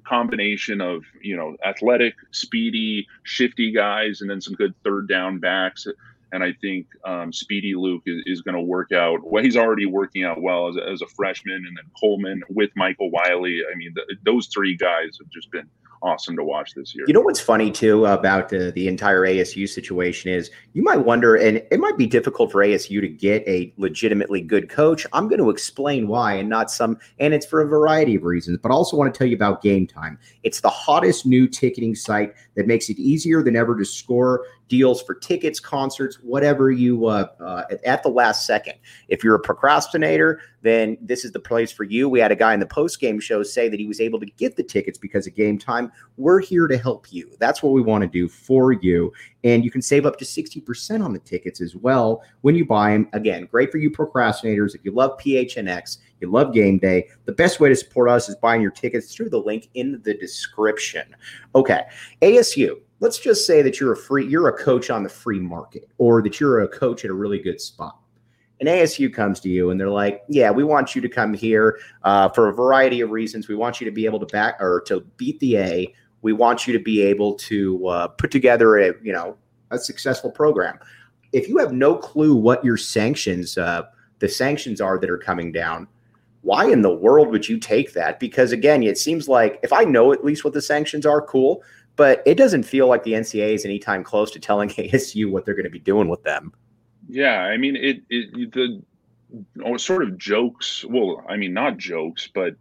combination 0.04 0.80
of 0.80 1.04
you 1.22 1.36
know 1.36 1.56
athletic, 1.64 2.14
speedy, 2.32 3.06
shifty 3.22 3.70
guys, 3.70 4.20
and 4.20 4.30
then 4.30 4.40
some 4.40 4.54
good 4.54 4.74
third 4.84 5.08
down 5.08 5.38
backs. 5.38 5.86
And 6.32 6.42
I 6.42 6.54
think 6.60 6.88
um, 7.04 7.32
Speedy 7.32 7.76
Luke 7.76 8.02
is, 8.06 8.22
is 8.26 8.42
going 8.42 8.56
to 8.56 8.60
work 8.60 8.90
out. 8.90 9.20
Well, 9.22 9.44
he's 9.44 9.56
already 9.56 9.86
working 9.86 10.24
out 10.24 10.42
well 10.42 10.68
as 10.68 10.76
a, 10.76 10.88
as 10.88 11.00
a 11.00 11.06
freshman, 11.06 11.54
and 11.54 11.76
then 11.76 11.84
Coleman 11.98 12.42
with 12.50 12.70
Michael 12.74 13.10
Wiley. 13.10 13.60
I 13.72 13.76
mean, 13.76 13.92
the, 13.94 14.16
those 14.24 14.48
three 14.48 14.76
guys 14.76 15.18
have 15.20 15.30
just 15.30 15.50
been 15.52 15.68
awesome 16.02 16.36
to 16.36 16.44
watch 16.44 16.74
this 16.74 16.94
year. 16.94 17.04
You 17.06 17.14
know 17.14 17.20
what's 17.20 17.40
funny 17.40 17.70
too 17.70 18.06
about 18.06 18.52
uh, 18.52 18.70
the 18.74 18.88
entire 18.88 19.22
ASU 19.22 19.68
situation 19.68 20.30
is 20.30 20.50
you 20.72 20.82
might 20.82 20.98
wonder, 20.98 21.36
and 21.36 21.62
it 21.70 21.80
might 21.80 21.96
be 21.96 22.06
difficult 22.06 22.52
for 22.52 22.64
ASU 22.64 23.00
to 23.00 23.08
get 23.08 23.46
a 23.46 23.72
legitimately 23.76 24.42
good 24.42 24.68
coach. 24.68 25.06
I'm 25.12 25.28
going 25.28 25.40
to 25.40 25.50
explain 25.50 26.08
why, 26.08 26.34
and 26.34 26.48
not 26.48 26.70
some, 26.70 26.98
and 27.18 27.34
it's 27.34 27.46
for 27.46 27.60
a 27.60 27.66
variety 27.66 28.14
of 28.16 28.24
reasons. 28.24 28.58
But 28.62 28.70
I 28.70 28.74
also 28.74 28.96
want 28.96 29.12
to 29.12 29.16
tell 29.16 29.26
you 29.26 29.36
about 29.36 29.62
Gametime. 29.62 30.18
It's 30.42 30.60
the 30.60 30.70
hottest 30.70 31.26
new 31.26 31.48
ticketing 31.48 31.94
site 31.94 32.34
that 32.54 32.66
makes 32.66 32.88
it 32.88 32.98
easier 32.98 33.42
than 33.42 33.56
ever 33.56 33.76
to 33.76 33.84
score 33.84 34.44
deals 34.68 35.02
for 35.02 35.14
tickets, 35.14 35.60
concerts, 35.60 36.16
whatever 36.22 36.70
you 36.70 37.06
uh, 37.06 37.28
uh, 37.40 37.64
at 37.84 38.02
the 38.02 38.08
last 38.08 38.46
second. 38.46 38.74
If 39.08 39.22
you're 39.22 39.34
a 39.34 39.40
procrastinator, 39.40 40.40
then 40.62 40.98
this 41.00 41.24
is 41.24 41.32
the 41.32 41.40
place 41.40 41.70
for 41.70 41.84
you. 41.84 42.08
We 42.08 42.18
had 42.18 42.32
a 42.32 42.36
guy 42.36 42.52
in 42.52 42.60
the 42.60 42.66
post 42.66 43.00
game 43.00 43.20
show 43.20 43.42
say 43.42 43.68
that 43.68 43.78
he 43.78 43.86
was 43.86 44.00
able 44.00 44.18
to 44.20 44.26
get 44.26 44.56
the 44.56 44.62
tickets 44.62 44.98
because 44.98 45.26
of 45.26 45.34
Gametime. 45.34 45.90
We're 46.16 46.40
here 46.40 46.66
to 46.66 46.76
help 46.76 47.12
you. 47.12 47.36
That's 47.38 47.62
what 47.62 47.72
we 47.72 47.82
want 47.82 48.02
to 48.02 48.08
do 48.08 48.28
for 48.28 48.72
you. 48.72 49.12
And 49.44 49.64
you 49.64 49.70
can 49.70 49.82
save 49.82 50.06
up 50.06 50.18
to 50.18 50.24
60% 50.24 51.04
on 51.04 51.12
the 51.12 51.20
tickets 51.20 51.60
as 51.60 51.76
well 51.76 52.22
when 52.40 52.56
you 52.56 52.64
buy 52.64 52.90
them. 52.90 53.08
Again, 53.12 53.46
great 53.50 53.70
for 53.70 53.78
you 53.78 53.90
procrastinators. 53.90 54.74
If 54.74 54.84
you 54.84 54.90
love 54.90 55.18
PHNX, 55.18 55.98
you 56.20 56.30
love 56.30 56.52
game 56.52 56.78
day, 56.78 57.08
the 57.26 57.32
best 57.32 57.60
way 57.60 57.68
to 57.68 57.76
support 57.76 58.08
us 58.08 58.28
is 58.28 58.36
buying 58.36 58.62
your 58.62 58.70
tickets 58.70 59.14
through 59.14 59.30
the 59.30 59.38
link 59.38 59.68
in 59.74 60.00
the 60.02 60.14
description. 60.14 61.14
Okay, 61.54 61.82
ASU 62.22 62.78
let's 63.00 63.18
just 63.18 63.46
say 63.46 63.62
that 63.62 63.78
you're 63.80 63.92
a 63.92 63.96
free 63.96 64.26
you're 64.26 64.48
a 64.48 64.56
coach 64.56 64.90
on 64.90 65.02
the 65.02 65.08
free 65.08 65.40
market 65.40 65.88
or 65.98 66.22
that 66.22 66.40
you're 66.40 66.60
a 66.60 66.68
coach 66.68 67.04
at 67.04 67.10
a 67.10 67.14
really 67.14 67.38
good 67.38 67.60
spot. 67.60 67.98
And 68.58 68.68
asu 68.68 69.12
comes 69.12 69.40
to 69.40 69.48
you 69.48 69.70
and 69.70 69.78
they're 69.78 69.90
like 69.90 70.22
yeah 70.28 70.50
we 70.50 70.64
want 70.64 70.94
you 70.94 71.02
to 71.02 71.08
come 71.08 71.34
here 71.34 71.78
uh, 72.04 72.28
for 72.30 72.48
a 72.48 72.52
variety 72.52 73.00
of 73.00 73.10
reasons. 73.10 73.48
We 73.48 73.54
want 73.54 73.80
you 73.80 73.84
to 73.84 73.90
be 73.90 74.06
able 74.06 74.20
to 74.20 74.26
back 74.26 74.56
or 74.60 74.82
to 74.86 75.00
beat 75.16 75.38
the 75.40 75.58
a. 75.58 75.94
We 76.22 76.32
want 76.32 76.66
you 76.66 76.72
to 76.72 76.82
be 76.82 77.02
able 77.02 77.34
to 77.34 77.86
uh, 77.86 78.08
put 78.08 78.30
together 78.30 78.78
a 78.78 78.94
you 79.02 79.12
know 79.12 79.36
a 79.70 79.78
successful 79.78 80.30
program. 80.30 80.78
If 81.32 81.48
you 81.48 81.58
have 81.58 81.72
no 81.72 81.96
clue 81.96 82.34
what 82.34 82.64
your 82.64 82.76
sanctions 82.76 83.58
uh, 83.58 83.82
the 84.18 84.28
sanctions 84.28 84.80
are 84.80 84.98
that 84.98 85.10
are 85.10 85.18
coming 85.18 85.52
down 85.52 85.86
why 86.42 86.70
in 86.70 86.80
the 86.80 86.94
world 86.94 87.28
would 87.30 87.48
you 87.48 87.58
take 87.58 87.92
that? 87.92 88.20
Because 88.20 88.52
again 88.52 88.82
it 88.82 88.96
seems 88.96 89.28
like 89.28 89.58
if 89.62 89.72
i 89.72 89.82
know 89.82 90.12
at 90.12 90.24
least 90.24 90.44
what 90.44 90.54
the 90.54 90.62
sanctions 90.62 91.04
are 91.04 91.20
cool 91.20 91.62
but 91.96 92.22
it 92.26 92.36
doesn't 92.36 92.62
feel 92.62 92.86
like 92.86 93.02
the 93.02 93.14
NCAA 93.14 93.54
is 93.54 93.64
anytime 93.64 94.04
close 94.04 94.30
to 94.32 94.38
telling 94.38 94.68
ASU 94.70 95.30
what 95.30 95.44
they're 95.44 95.54
going 95.54 95.64
to 95.64 95.70
be 95.70 95.78
doing 95.78 96.08
with 96.08 96.22
them. 96.22 96.52
Yeah, 97.08 97.40
I 97.40 97.56
mean 97.56 97.76
it. 97.76 98.02
it 98.10 98.52
the 98.52 98.82
oh, 99.64 99.76
sort 99.76 100.02
of 100.02 100.18
jokes. 100.18 100.84
Well, 100.84 101.24
I 101.28 101.36
mean 101.36 101.52
not 101.52 101.78
jokes, 101.78 102.28
but 102.32 102.54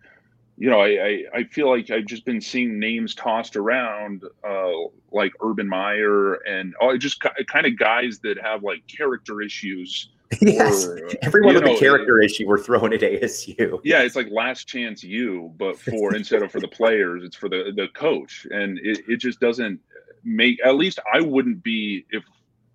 you 0.57 0.69
know, 0.69 0.79
I, 0.79 0.87
I, 0.87 1.23
I 1.33 1.43
feel 1.43 1.69
like 1.69 1.89
I've 1.89 2.05
just 2.05 2.23
been 2.23 2.39
seeing 2.39 2.79
names 2.79 3.13
tossed 3.13 3.57
around, 3.57 4.23
uh, 4.47 4.71
like 5.11 5.33
Urban 5.43 5.67
Meyer 5.67 6.35
and 6.35 6.73
oh, 6.79 6.97
just 6.97 7.19
kind 7.19 7.65
of 7.65 7.77
guys 7.77 8.19
that 8.19 8.37
have 8.41 8.63
like 8.63 8.83
character 8.87 9.41
issues 9.41 10.09
yes, 10.41 10.85
or, 10.85 11.09
everyone 11.21 11.55
with 11.55 11.63
know, 11.63 11.75
a 11.75 11.79
character 11.79 12.21
it, 12.21 12.25
issue 12.25 12.47
we're 12.47 12.57
throwing 12.57 12.93
at 12.93 13.01
ASU. 13.01 13.79
Yeah, 13.83 14.01
it's 14.01 14.15
like 14.15 14.29
last 14.31 14.67
chance 14.67 15.03
you, 15.03 15.53
but 15.57 15.79
for 15.79 16.15
instead 16.15 16.43
of 16.43 16.51
for 16.51 16.59
the 16.59 16.67
players, 16.67 17.23
it's 17.23 17.35
for 17.35 17.49
the 17.49 17.71
the 17.75 17.87
coach, 17.89 18.47
and 18.49 18.79
it, 18.79 19.01
it 19.07 19.17
just 19.17 19.39
doesn't 19.39 19.79
make. 20.23 20.59
At 20.65 20.75
least 20.75 20.99
I 21.13 21.21
wouldn't 21.21 21.63
be 21.63 22.05
if 22.09 22.23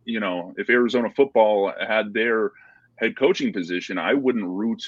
you 0.04 0.20
know 0.20 0.54
if 0.56 0.70
Arizona 0.70 1.10
football 1.10 1.72
had 1.86 2.14
their 2.14 2.52
head 2.96 3.16
coaching 3.16 3.52
position, 3.52 3.98
I 3.98 4.14
wouldn't 4.14 4.44
root 4.44 4.82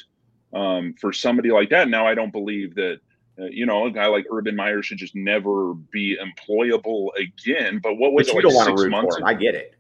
um, 0.53 0.95
for 1.01 1.13
somebody 1.13 1.51
like 1.51 1.71
that. 1.71 1.89
Now 1.89 2.07
I 2.07 2.15
don't 2.15 2.33
believe 2.33 2.75
that. 2.77 3.01
Uh, 3.41 3.47
you 3.47 3.65
know, 3.65 3.87
a 3.87 3.91
guy 3.91 4.05
like 4.09 4.27
Urban 4.31 4.55
Meyer 4.55 4.83
should 4.83 4.99
just 4.99 5.15
never 5.15 5.73
be 5.73 6.19
employable 6.19 7.09
again. 7.17 7.81
But 7.83 7.95
what 7.95 8.13
was 8.13 8.31
but 8.31 8.45
it 8.45 8.53
like 8.53 8.67
six 8.67 8.91
months? 8.91 9.19
I 9.25 9.33
get 9.33 9.55
it. 9.55 9.75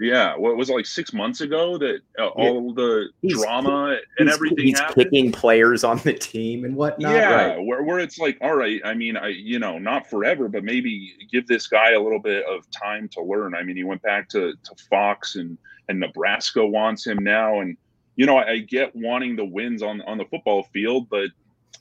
Yeah, 0.00 0.36
what 0.36 0.56
was 0.56 0.70
it 0.70 0.74
like 0.74 0.86
six 0.86 1.12
months 1.12 1.40
ago 1.40 1.78
that 1.78 2.00
uh, 2.18 2.28
all 2.28 2.72
the 2.72 3.08
he's, 3.22 3.40
drama 3.40 3.98
and 4.18 4.28
everything 4.28 4.66
he's 4.66 4.78
happened? 4.78 5.10
kicking 5.10 5.32
players 5.32 5.84
on 5.84 5.98
the 5.98 6.12
team 6.14 6.64
and 6.64 6.76
whatnot. 6.76 7.12
Yeah, 7.12 7.46
right. 7.46 7.64
where 7.64 7.82
where 7.82 7.98
it's 7.98 8.18
like, 8.18 8.38
all 8.40 8.56
right, 8.56 8.80
I 8.84 8.94
mean, 8.94 9.16
I 9.16 9.28
you 9.28 9.58
know, 9.58 9.78
not 9.78 10.08
forever, 10.08 10.48
but 10.48 10.64
maybe 10.64 11.14
give 11.30 11.46
this 11.46 11.66
guy 11.66 11.92
a 11.92 12.00
little 12.00 12.18
bit 12.18 12.44
of 12.46 12.70
time 12.70 13.08
to 13.10 13.22
learn. 13.22 13.54
I 13.54 13.62
mean, 13.62 13.76
he 13.76 13.84
went 13.84 14.02
back 14.02 14.28
to 14.30 14.52
to 14.52 14.74
Fox 14.90 15.36
and 15.36 15.58
and 15.88 16.00
Nebraska 16.00 16.64
wants 16.64 17.06
him 17.06 17.22
now, 17.22 17.60
and 17.60 17.76
you 18.16 18.26
know, 18.26 18.36
I, 18.36 18.50
I 18.50 18.58
get 18.58 18.94
wanting 18.94 19.36
the 19.36 19.44
wins 19.44 19.82
on 19.82 20.00
on 20.02 20.18
the 20.18 20.24
football 20.24 20.64
field, 20.72 21.08
but 21.08 21.30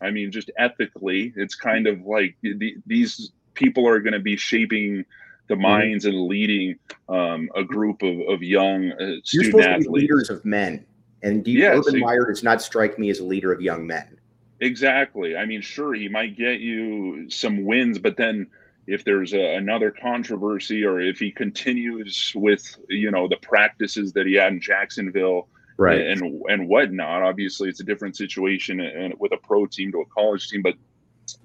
I 0.02 0.12
mean, 0.12 0.32
just 0.32 0.52
ethically, 0.58 1.34
it's 1.36 1.56
kind 1.56 1.88
of 1.88 2.02
like 2.06 2.36
the, 2.42 2.76
these 2.86 3.32
people 3.54 3.88
are 3.88 4.00
going 4.00 4.14
to 4.14 4.20
be 4.20 4.36
shaping 4.36 5.06
the 5.48 5.56
mm-hmm. 5.56 5.64
minds 5.64 6.06
and 6.06 6.28
leading 6.28 6.78
um, 7.10 7.50
a 7.56 7.64
group 7.64 8.02
of, 8.02 8.20
of 8.28 8.42
young 8.42 8.92
uh, 8.94 9.16
student 9.24 9.64
athletes. 9.64 9.90
leaders 9.90 10.30
of 10.30 10.44
men. 10.46 10.86
And 11.22 11.48
yes, 11.48 11.78
Urban 11.78 12.02
Meyer 12.02 12.26
does 12.26 12.44
not 12.44 12.62
strike 12.62 13.00
me 13.00 13.10
as 13.10 13.20
a 13.20 13.24
leader 13.24 13.52
of 13.52 13.62
young 13.62 13.88
men. 13.88 14.18
Exactly. 14.60 15.36
I 15.36 15.46
mean, 15.46 15.62
sure, 15.62 15.94
he 15.94 16.10
might 16.10 16.38
get 16.38 16.60
you 16.60 17.30
some 17.30 17.66
wins, 17.66 18.00
but 18.00 18.18
then 18.18 18.48
if 18.88 19.04
there's 19.04 19.34
a, 19.34 19.56
another 19.56 19.92
controversy 19.92 20.84
or 20.84 21.00
if 21.00 21.20
he 21.20 21.32
continues 21.32 22.34
with 22.36 22.78
you 22.90 23.12
know 23.12 23.28
the 23.28 23.38
practices 23.38 24.14
that 24.14 24.26
he 24.26 24.34
had 24.34 24.54
in 24.54 24.62
Jacksonville 24.62 25.48
right 25.78 26.02
and 26.02 26.22
and 26.50 26.68
whatnot 26.68 27.24
obviously 27.24 27.70
it's 27.70 27.80
a 27.80 27.84
different 27.84 28.16
situation 28.16 28.80
and 28.80 29.14
with 29.20 29.32
a 29.32 29.38
pro 29.38 29.66
team 29.66 29.92
to 29.92 30.02
a 30.02 30.06
college 30.06 30.48
team 30.48 30.62
but 30.62 30.76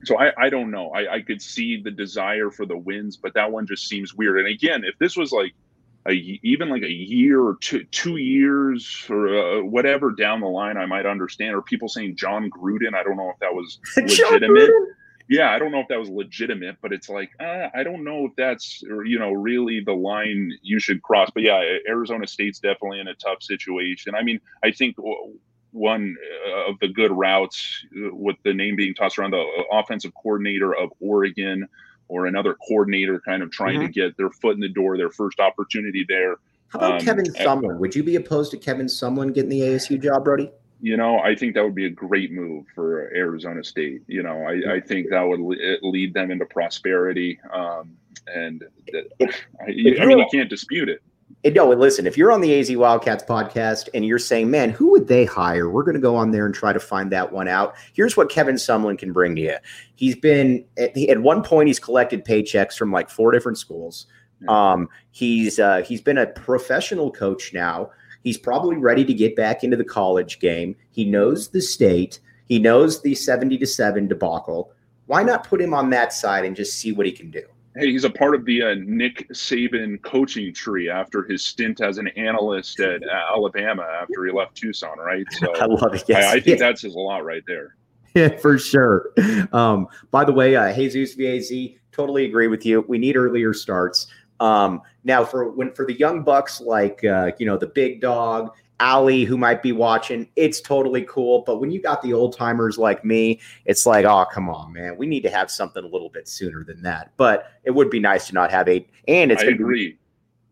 so 0.05 0.19
I, 0.19 0.33
I 0.39 0.51
don't 0.51 0.71
know. 0.71 0.91
I, 0.91 1.15
I 1.15 1.23
could 1.23 1.43
see 1.43 1.81
the 1.81 1.91
desire 1.91 2.51
for 2.51 2.67
the 2.67 2.77
wins, 2.77 3.17
but 3.17 3.35
that 3.35 3.51
one 3.51 3.67
just 3.67 3.89
seems 3.89 4.15
weird. 4.15 4.39
And 4.39 4.49
again, 4.49 4.83
if 4.85 4.99
this 4.99 5.17
was 5.17 5.33
like 5.33 5.55
a, 6.09 6.13
even 6.13 6.69
like 6.69 6.83
a 6.83 6.91
year 6.91 7.41
or 7.41 7.57
two, 7.61 7.85
two 7.85 8.17
years 8.17 9.07
or 9.09 9.29
uh, 9.29 9.63
whatever 9.63 10.11
down 10.13 10.41
the 10.41 10.47
line, 10.47 10.77
I 10.77 10.87
might 10.87 11.07
understand. 11.07 11.55
Or 11.55 11.63
people 11.63 11.89
saying 11.89 12.17
Jon 12.17 12.51
Gruden, 12.51 12.95
I 12.95 13.03
don't 13.03 13.17
know 13.17 13.31
if 13.31 13.39
that 13.41 13.55
was 13.55 13.79
legitimate. 13.97 14.71
yeah, 15.29 15.51
I 15.51 15.59
don't 15.59 15.71
know 15.71 15.81
if 15.81 15.89
that 15.89 15.99
was 15.99 16.09
legitimate, 16.09 16.77
but 16.81 16.93
it's 16.93 17.09
like 17.09 17.31
uh, 17.41 17.69
I 17.75 17.83
don't 17.83 18.05
know 18.05 18.27
if 18.27 18.33
that's 18.37 18.83
you 18.83 19.19
know 19.19 19.33
really 19.33 19.81
the 19.85 19.93
line 19.93 20.53
you 20.63 20.79
should 20.79 21.03
cross. 21.03 21.31
But 21.33 21.43
yeah, 21.43 21.61
Arizona 21.87 22.27
State's 22.27 22.59
definitely 22.59 23.01
in 23.01 23.09
a 23.09 23.15
tough 23.15 23.43
situation. 23.43 24.15
I 24.15 24.23
mean, 24.23 24.41
I 24.63 24.71
think 24.71 24.97
one 25.73 26.17
uh, 26.49 26.71
of 26.71 26.79
the 26.81 26.89
good 26.89 27.13
routes 27.13 27.85
uh, 27.97 28.15
with 28.15 28.37
the 28.45 28.53
name 28.53 28.77
being 28.77 28.95
tossed 28.95 29.19
around 29.19 29.33
the 29.33 29.39
uh, 29.41 29.79
offensive 29.79 30.13
coordinator 30.15 30.75
of 30.75 30.91
Oregon 31.01 31.69
or 32.09 32.27
another 32.27 32.55
coordinator 32.67 33.21
kind 33.21 33.43
of 33.43 33.51
trying 33.51 33.79
mm-hmm. 33.79 33.87
to 33.87 33.93
get 33.93 34.17
their 34.17 34.31
foot 34.31 34.55
in 34.55 34.61
the 34.61 34.69
door, 34.69 34.97
their 34.97 35.11
first 35.11 35.41
opportunity 35.41 36.05
there. 36.09 36.37
How 36.69 36.79
about 36.79 36.93
um, 36.93 37.01
Kevin 37.01 37.25
Sumlin? 37.27 37.79
Would 37.79 37.95
you 37.95 38.03
be 38.03 38.17
opposed 38.17 38.51
to 38.53 38.57
Kevin 38.59 38.87
Sumlin 38.87 39.33
getting 39.35 39.51
the 39.51 39.61
ASU 39.61 40.03
job, 40.03 40.25
Brody? 40.25 40.51
You 40.81 40.97
know, 40.97 41.19
I 41.19 41.35
think 41.35 41.55
that 41.55 41.65
would 41.65 41.75
be 41.75 41.87
a 41.87 41.91
great 41.91 42.31
move 42.31 42.67
for 42.75 43.11
Arizona 43.15 43.65
State. 43.65 44.03
You 44.07 44.23
know, 44.23 44.43
I, 44.43 44.75
I 44.75 44.81
think 44.81 45.11
that 45.11 45.23
would 45.23 45.41
lead 45.83 46.15
them 46.15 46.31
into 46.31 46.47
prosperity. 46.47 47.41
Um, 47.53 47.97
and 48.33 48.63
if, 48.87 49.47
I, 49.61 49.71
I 50.03 50.07
mean, 50.07 50.19
you 50.19 50.27
can't 50.31 50.49
dispute 50.49 50.89
it 50.89 51.03
no, 51.45 51.71
listen, 51.71 52.07
if 52.07 52.17
you're 52.17 52.33
on 52.33 52.41
the 52.41 52.59
AZ 52.59 52.75
Wildcats 52.75 53.25
podcast 53.25 53.89
and 53.95 54.05
you're 54.05 54.19
saying, 54.19 54.51
man, 54.51 54.71
who 54.71 54.91
would 54.91 55.09
they 55.09 55.25
hire? 55.25 55.71
We're 55.71 55.85
going 55.85 55.95
to 55.95 56.01
go 56.01 56.17
on 56.17 56.33
there 56.33 56.47
and 56.47 56.55
try 56.55 56.73
to 56.73 56.81
find 56.81 57.13
that 57.13 57.33
one 57.33 57.49
out. 57.49 57.75
Here's 57.93 58.17
what 58.17 58.29
Kevin 58.29 58.57
Sumlin 58.57 58.99
can 58.99 59.13
bring 59.13 59.37
to 59.37 59.43
you. 59.43 59.57
He's 59.95 60.17
been, 60.17 60.65
at, 60.77 60.97
at 60.97 61.21
one 61.21 61.43
point, 61.43 61.69
he's 61.69 61.79
collected 61.79 62.25
paychecks 62.25 62.77
from 62.77 62.91
like 62.91 63.09
four 63.09 63.31
different 63.31 63.59
schools. 63.59 64.07
Um, 64.47 64.89
he's 65.11 65.59
uh, 65.59 65.83
he's 65.83 66.01
been 66.01 66.19
a 66.19 66.27
professional 66.27 67.11
coach 67.11 67.53
now. 67.53 67.91
He's 68.23 68.39
probably 68.39 68.77
ready 68.77 69.05
to 69.05 69.15
get 69.15 69.35
back 69.35 69.65
into 69.65 69.77
the 69.77 69.85
college 69.85 70.39
game. 70.39 70.77
He 70.91 71.05
knows 71.05 71.49
the 71.49 71.61
state. 71.61 72.21
He 72.47 72.59
knows 72.59 73.03
the 73.03 73.15
70 73.15 73.59
to 73.59 73.67
7 73.67 74.07
debacle. 74.09 74.73
Why 75.07 75.23
not 75.23 75.47
put 75.47 75.61
him 75.61 75.75
on 75.75 75.91
that 75.91 76.13
side 76.13 76.45
and 76.45 76.55
just 76.55 76.79
see 76.79 76.93
what 76.93 77.07
he 77.07 77.13
can 77.13 77.31
do? 77.31 77.43
Hey, 77.77 77.93
he's 77.93 78.05
a 78.05 78.11
part 78.11 78.35
of 78.35 78.45
the 78.45 78.63
uh, 78.63 78.75
Nick 78.79 79.29
Saban 79.31 80.03
coaching 80.03 80.53
tree 80.53 80.91
after 80.91 81.25
his 81.25 81.45
stint 81.45 81.81
as 81.81 81.99
an 81.99 82.09
analyst 82.09 82.81
at 82.81 83.03
uh, 83.03 83.35
Alabama 83.35 83.87
after 84.01 84.25
he 84.25 84.33
left 84.33 84.57
Tucson, 84.57 84.99
right? 84.99 85.27
So 85.33 85.55
I 85.61 85.67
love 85.67 85.95
it. 85.95 86.05
Yes. 86.09 86.25
I, 86.25 86.37
I 86.37 86.41
think 86.41 86.59
yeah. 86.59 86.69
that 86.69 86.79
says 86.79 86.95
a 86.95 86.99
lot 86.99 87.25
right 87.25 87.43
there. 87.47 87.75
Yeah, 88.15 88.37
for 88.39 88.59
sure. 88.59 89.13
Um, 89.53 89.87
by 90.11 90.25
the 90.25 90.33
way, 90.33 90.57
uh, 90.57 90.75
Jesus 90.75 91.15
Vaz, 91.15 91.53
totally 91.93 92.25
agree 92.25 92.49
with 92.49 92.65
you. 92.65 92.85
We 92.89 92.97
need 92.97 93.17
earlier 93.17 93.53
starts. 93.53 94.09
Um, 94.41 94.81
now, 95.05 95.25
for 95.25 95.51
when 95.51 95.73
for 95.73 95.85
the 95.85 95.93
young 95.93 96.23
bucks 96.25 96.61
like 96.61 97.05
uh, 97.05 97.33
you 97.39 97.47
know 97.47 97.59
the 97.59 97.67
big 97.67 98.01
dog 98.01 98.55
Ali 98.81 99.25
who 99.25 99.37
might 99.37 99.63
be 99.63 99.73
watching, 99.73 100.29
it's 100.37 100.61
totally 100.61 101.03
cool. 101.03 101.43
But 101.45 101.59
when 101.61 101.71
you 101.71 101.81
got 101.81 102.01
the 102.03 102.13
old 102.13 102.37
timers 102.37 102.79
like 102.79 103.05
me, 103.05 103.41
it's 103.65 103.87
like, 103.87 104.05
oh, 104.05 104.25
come 104.33 104.49
on, 104.49 104.73
man. 104.73 104.97
We 104.97 105.07
need 105.07 105.23
to 105.23 105.31
have 105.31 105.51
something 105.51 105.83
a 105.83 105.89
little 105.89 106.11
bit 106.11 106.29
sooner 106.29 106.65
than 106.65 106.83
that. 106.83 107.13
But 107.17 107.53
it 107.65 107.73
would 107.73 107.91
be 107.91 107.99
nice 107.99 108.29
to 108.29 108.35
not 108.35 108.51
have 108.51 108.69
eight. 108.69 108.89
And 109.09 109.33
it's 109.33 109.43
I 109.43 109.47
agree. 109.47 109.89
Be, 109.91 109.99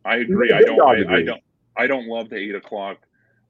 I 0.05 0.17
agree. 0.17 0.53
I 0.53 0.63
don't 0.63 0.81
I, 0.81 1.17
I, 1.17 1.23
don't 1.23 1.43
I 1.77 1.87
don't 1.87 2.07
love 2.07 2.29
the 2.29 2.37
eight 2.37 2.55
o'clock 2.55 2.99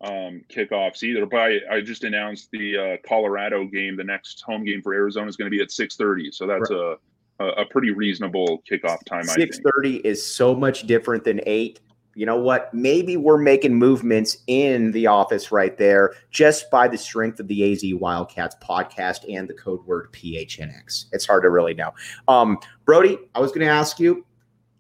um, 0.03 0.43
kickoffs 0.49 1.03
either. 1.03 1.25
But 1.25 1.41
I, 1.41 1.59
I 1.71 1.81
just 1.81 2.05
announced 2.05 2.51
the 2.51 2.77
uh, 2.77 2.97
Colorado 3.09 3.65
game, 3.65 3.97
the 3.97 4.05
next 4.05 4.43
home 4.43 4.65
game 4.65 4.83
for 4.83 4.93
Arizona 4.93 5.27
is 5.27 5.37
going 5.37 5.51
to 5.51 5.57
be 5.57 5.62
at 5.62 5.71
six 5.71 5.97
thirty. 5.97 6.31
So 6.31 6.47
that's 6.47 6.71
right. 6.71 6.97
a, 7.41 7.45
a 7.62 7.65
pretty 7.67 7.93
reasonable 7.93 8.62
kickoff 8.71 9.05
time. 9.07 9.25
Six 9.25 9.59
thirty 9.61 9.97
is 9.99 10.25
so 10.25 10.55
much 10.55 10.87
different 10.87 11.25
than 11.25 11.41
eight 11.47 11.81
you 12.16 12.24
know 12.24 12.38
what? 12.38 12.72
Maybe 12.72 13.18
we're 13.18 13.37
making 13.37 13.74
movements 13.74 14.38
in 14.46 14.90
the 14.92 15.07
office 15.07 15.52
right 15.52 15.76
there 15.76 16.14
just 16.31 16.70
by 16.70 16.88
the 16.88 16.96
strength 16.96 17.38
of 17.40 17.46
the 17.46 17.70
AZ 17.70 17.85
Wildcats 18.00 18.57
podcast 18.62 19.31
and 19.31 19.46
the 19.46 19.52
code 19.52 19.85
word 19.85 20.11
PHNX. 20.12 21.07
It's 21.12 21.26
hard 21.26 21.42
to 21.42 21.50
really 21.50 21.74
know. 21.74 21.92
Um, 22.26 22.59
Brody, 22.87 23.18
I 23.35 23.40
was 23.40 23.50
going 23.52 23.66
to 23.66 23.72
ask 23.72 24.00
you 24.00 24.24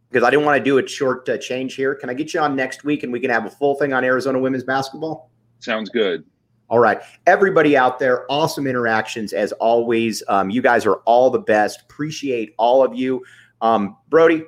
because 0.08 0.26
I 0.26 0.30
didn't 0.30 0.46
want 0.46 0.56
to 0.56 0.64
do 0.64 0.78
a 0.78 0.88
short 0.88 1.28
uh, 1.28 1.36
change 1.36 1.74
here. 1.74 1.94
Can 1.94 2.08
I 2.08 2.14
get 2.14 2.32
you 2.32 2.40
on 2.40 2.56
next 2.56 2.84
week 2.84 3.02
and 3.02 3.12
we 3.12 3.20
can 3.20 3.28
have 3.28 3.44
a 3.44 3.50
full 3.50 3.74
thing 3.74 3.92
on 3.92 4.02
Arizona 4.02 4.38
women's 4.38 4.64
basketball? 4.64 5.30
Sounds 5.58 5.90
good. 5.90 6.24
All 6.70 6.78
right. 6.78 7.00
Everybody 7.26 7.76
out 7.76 7.98
there, 7.98 8.24
awesome 8.32 8.66
interactions 8.66 9.34
as 9.34 9.52
always. 9.52 10.22
Um, 10.28 10.48
you 10.48 10.62
guys 10.62 10.86
are 10.86 10.96
all 11.04 11.28
the 11.28 11.38
best. 11.38 11.82
Appreciate 11.82 12.54
all 12.56 12.82
of 12.82 12.94
you. 12.94 13.22
Um, 13.60 13.98
Brody, 14.08 14.44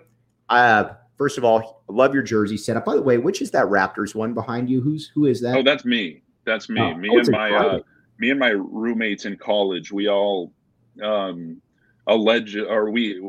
uh, 0.49 0.95
first 1.19 1.37
of 1.37 1.45
all, 1.45 1.83
love 1.89 2.15
your 2.15 2.23
jersey 2.23 2.57
setup. 2.57 2.85
By 2.85 2.95
the 2.95 3.03
way, 3.03 3.19
which 3.19 3.43
is 3.43 3.51
that 3.51 3.67
Raptors 3.67 4.15
one 4.15 4.33
behind 4.33 4.71
you? 4.71 4.81
Who's 4.81 5.11
who 5.15 5.27
is 5.27 5.41
that? 5.43 5.57
Oh, 5.57 5.63
that's 5.63 5.85
me. 5.85 6.23
That's 6.47 6.71
me. 6.71 6.81
Oh, 6.81 6.95
me 6.95 7.11
oh, 7.13 7.19
and 7.19 7.31
my 7.31 7.51
uh, 7.51 7.81
me 8.19 8.31
and 8.31 8.41
my 8.41 8.51
roommates 8.51 9.27
in 9.27 9.37
college, 9.37 9.93
we 9.93 10.09
all 10.09 10.53
um 11.03 11.61
allege 12.07 12.57
or 12.57 12.91
we 12.91 13.21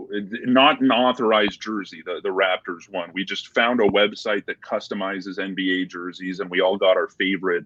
not 0.46 0.80
an 0.80 0.92
authorized 0.92 1.60
jersey, 1.62 2.02
the, 2.06 2.22
the 2.24 2.30
Raptors 2.30 2.90
one. 2.90 3.10
We 3.14 3.26
just 3.26 3.54
found 3.54 3.82
a 3.82 3.88
website 3.88 4.46
that 4.46 4.62
customizes 4.62 5.38
NBA 5.38 5.90
jerseys 5.90 6.40
and 6.40 6.50
we 6.50 6.62
all 6.62 6.78
got 6.78 6.96
our 6.96 7.10
favorite 7.10 7.66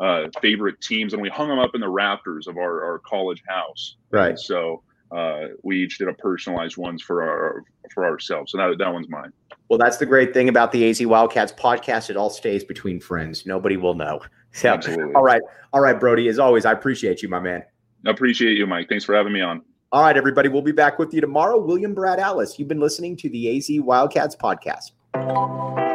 uh 0.00 0.28
favorite 0.40 0.80
teams 0.80 1.14
and 1.14 1.22
we 1.22 1.30
hung 1.30 1.48
them 1.48 1.58
up 1.58 1.74
in 1.74 1.80
the 1.80 1.88
rafters 1.88 2.46
of 2.46 2.58
our, 2.58 2.84
our 2.84 2.98
college 2.98 3.42
house. 3.48 3.96
right. 4.10 4.38
So 4.38 4.82
uh 5.12 5.48
we 5.62 5.82
each 5.82 5.98
did 5.98 6.08
a 6.08 6.14
personalized 6.14 6.76
ones 6.76 7.02
for 7.02 7.22
our 7.22 7.64
for 7.92 8.04
ourselves. 8.04 8.52
So 8.52 8.58
that 8.58 8.78
that 8.78 8.92
one's 8.92 9.08
mine. 9.08 9.32
Well, 9.68 9.78
that's 9.78 9.98
the 9.98 10.06
great 10.06 10.34
thing 10.34 10.48
about 10.48 10.72
the 10.72 10.88
AZ 10.90 11.04
Wildcats 11.04 11.52
podcast. 11.52 12.10
It 12.10 12.16
all 12.16 12.30
stays 12.30 12.64
between 12.64 12.98
friends. 13.00 13.46
Nobody 13.46 13.76
will 13.76 13.94
know. 13.94 14.20
So, 14.52 14.68
Absolutely. 14.68 15.14
all 15.14 15.22
right. 15.22 15.40
All 15.72 15.80
right, 15.80 16.00
Brody. 16.00 16.26
As 16.26 16.40
always, 16.40 16.64
I 16.64 16.72
appreciate 16.72 17.22
you, 17.22 17.28
my 17.28 17.38
man. 17.38 17.62
Appreciate 18.04 18.56
you, 18.56 18.66
Mike. 18.66 18.88
Thanks 18.88 19.04
for 19.04 19.14
having 19.14 19.32
me 19.32 19.40
on. 19.40 19.62
All 19.92 20.02
right, 20.02 20.16
everybody. 20.16 20.48
We'll 20.48 20.60
be 20.60 20.72
back 20.72 20.98
with 20.98 21.14
you 21.14 21.20
tomorrow. 21.20 21.56
William 21.56 21.94
Brad 21.94 22.18
Alice. 22.18 22.58
You've 22.58 22.66
been 22.66 22.80
listening 22.80 23.16
to 23.18 23.28
the 23.28 23.56
AZ 23.56 23.68
Wildcats 23.70 24.34
podcast. 24.34 25.89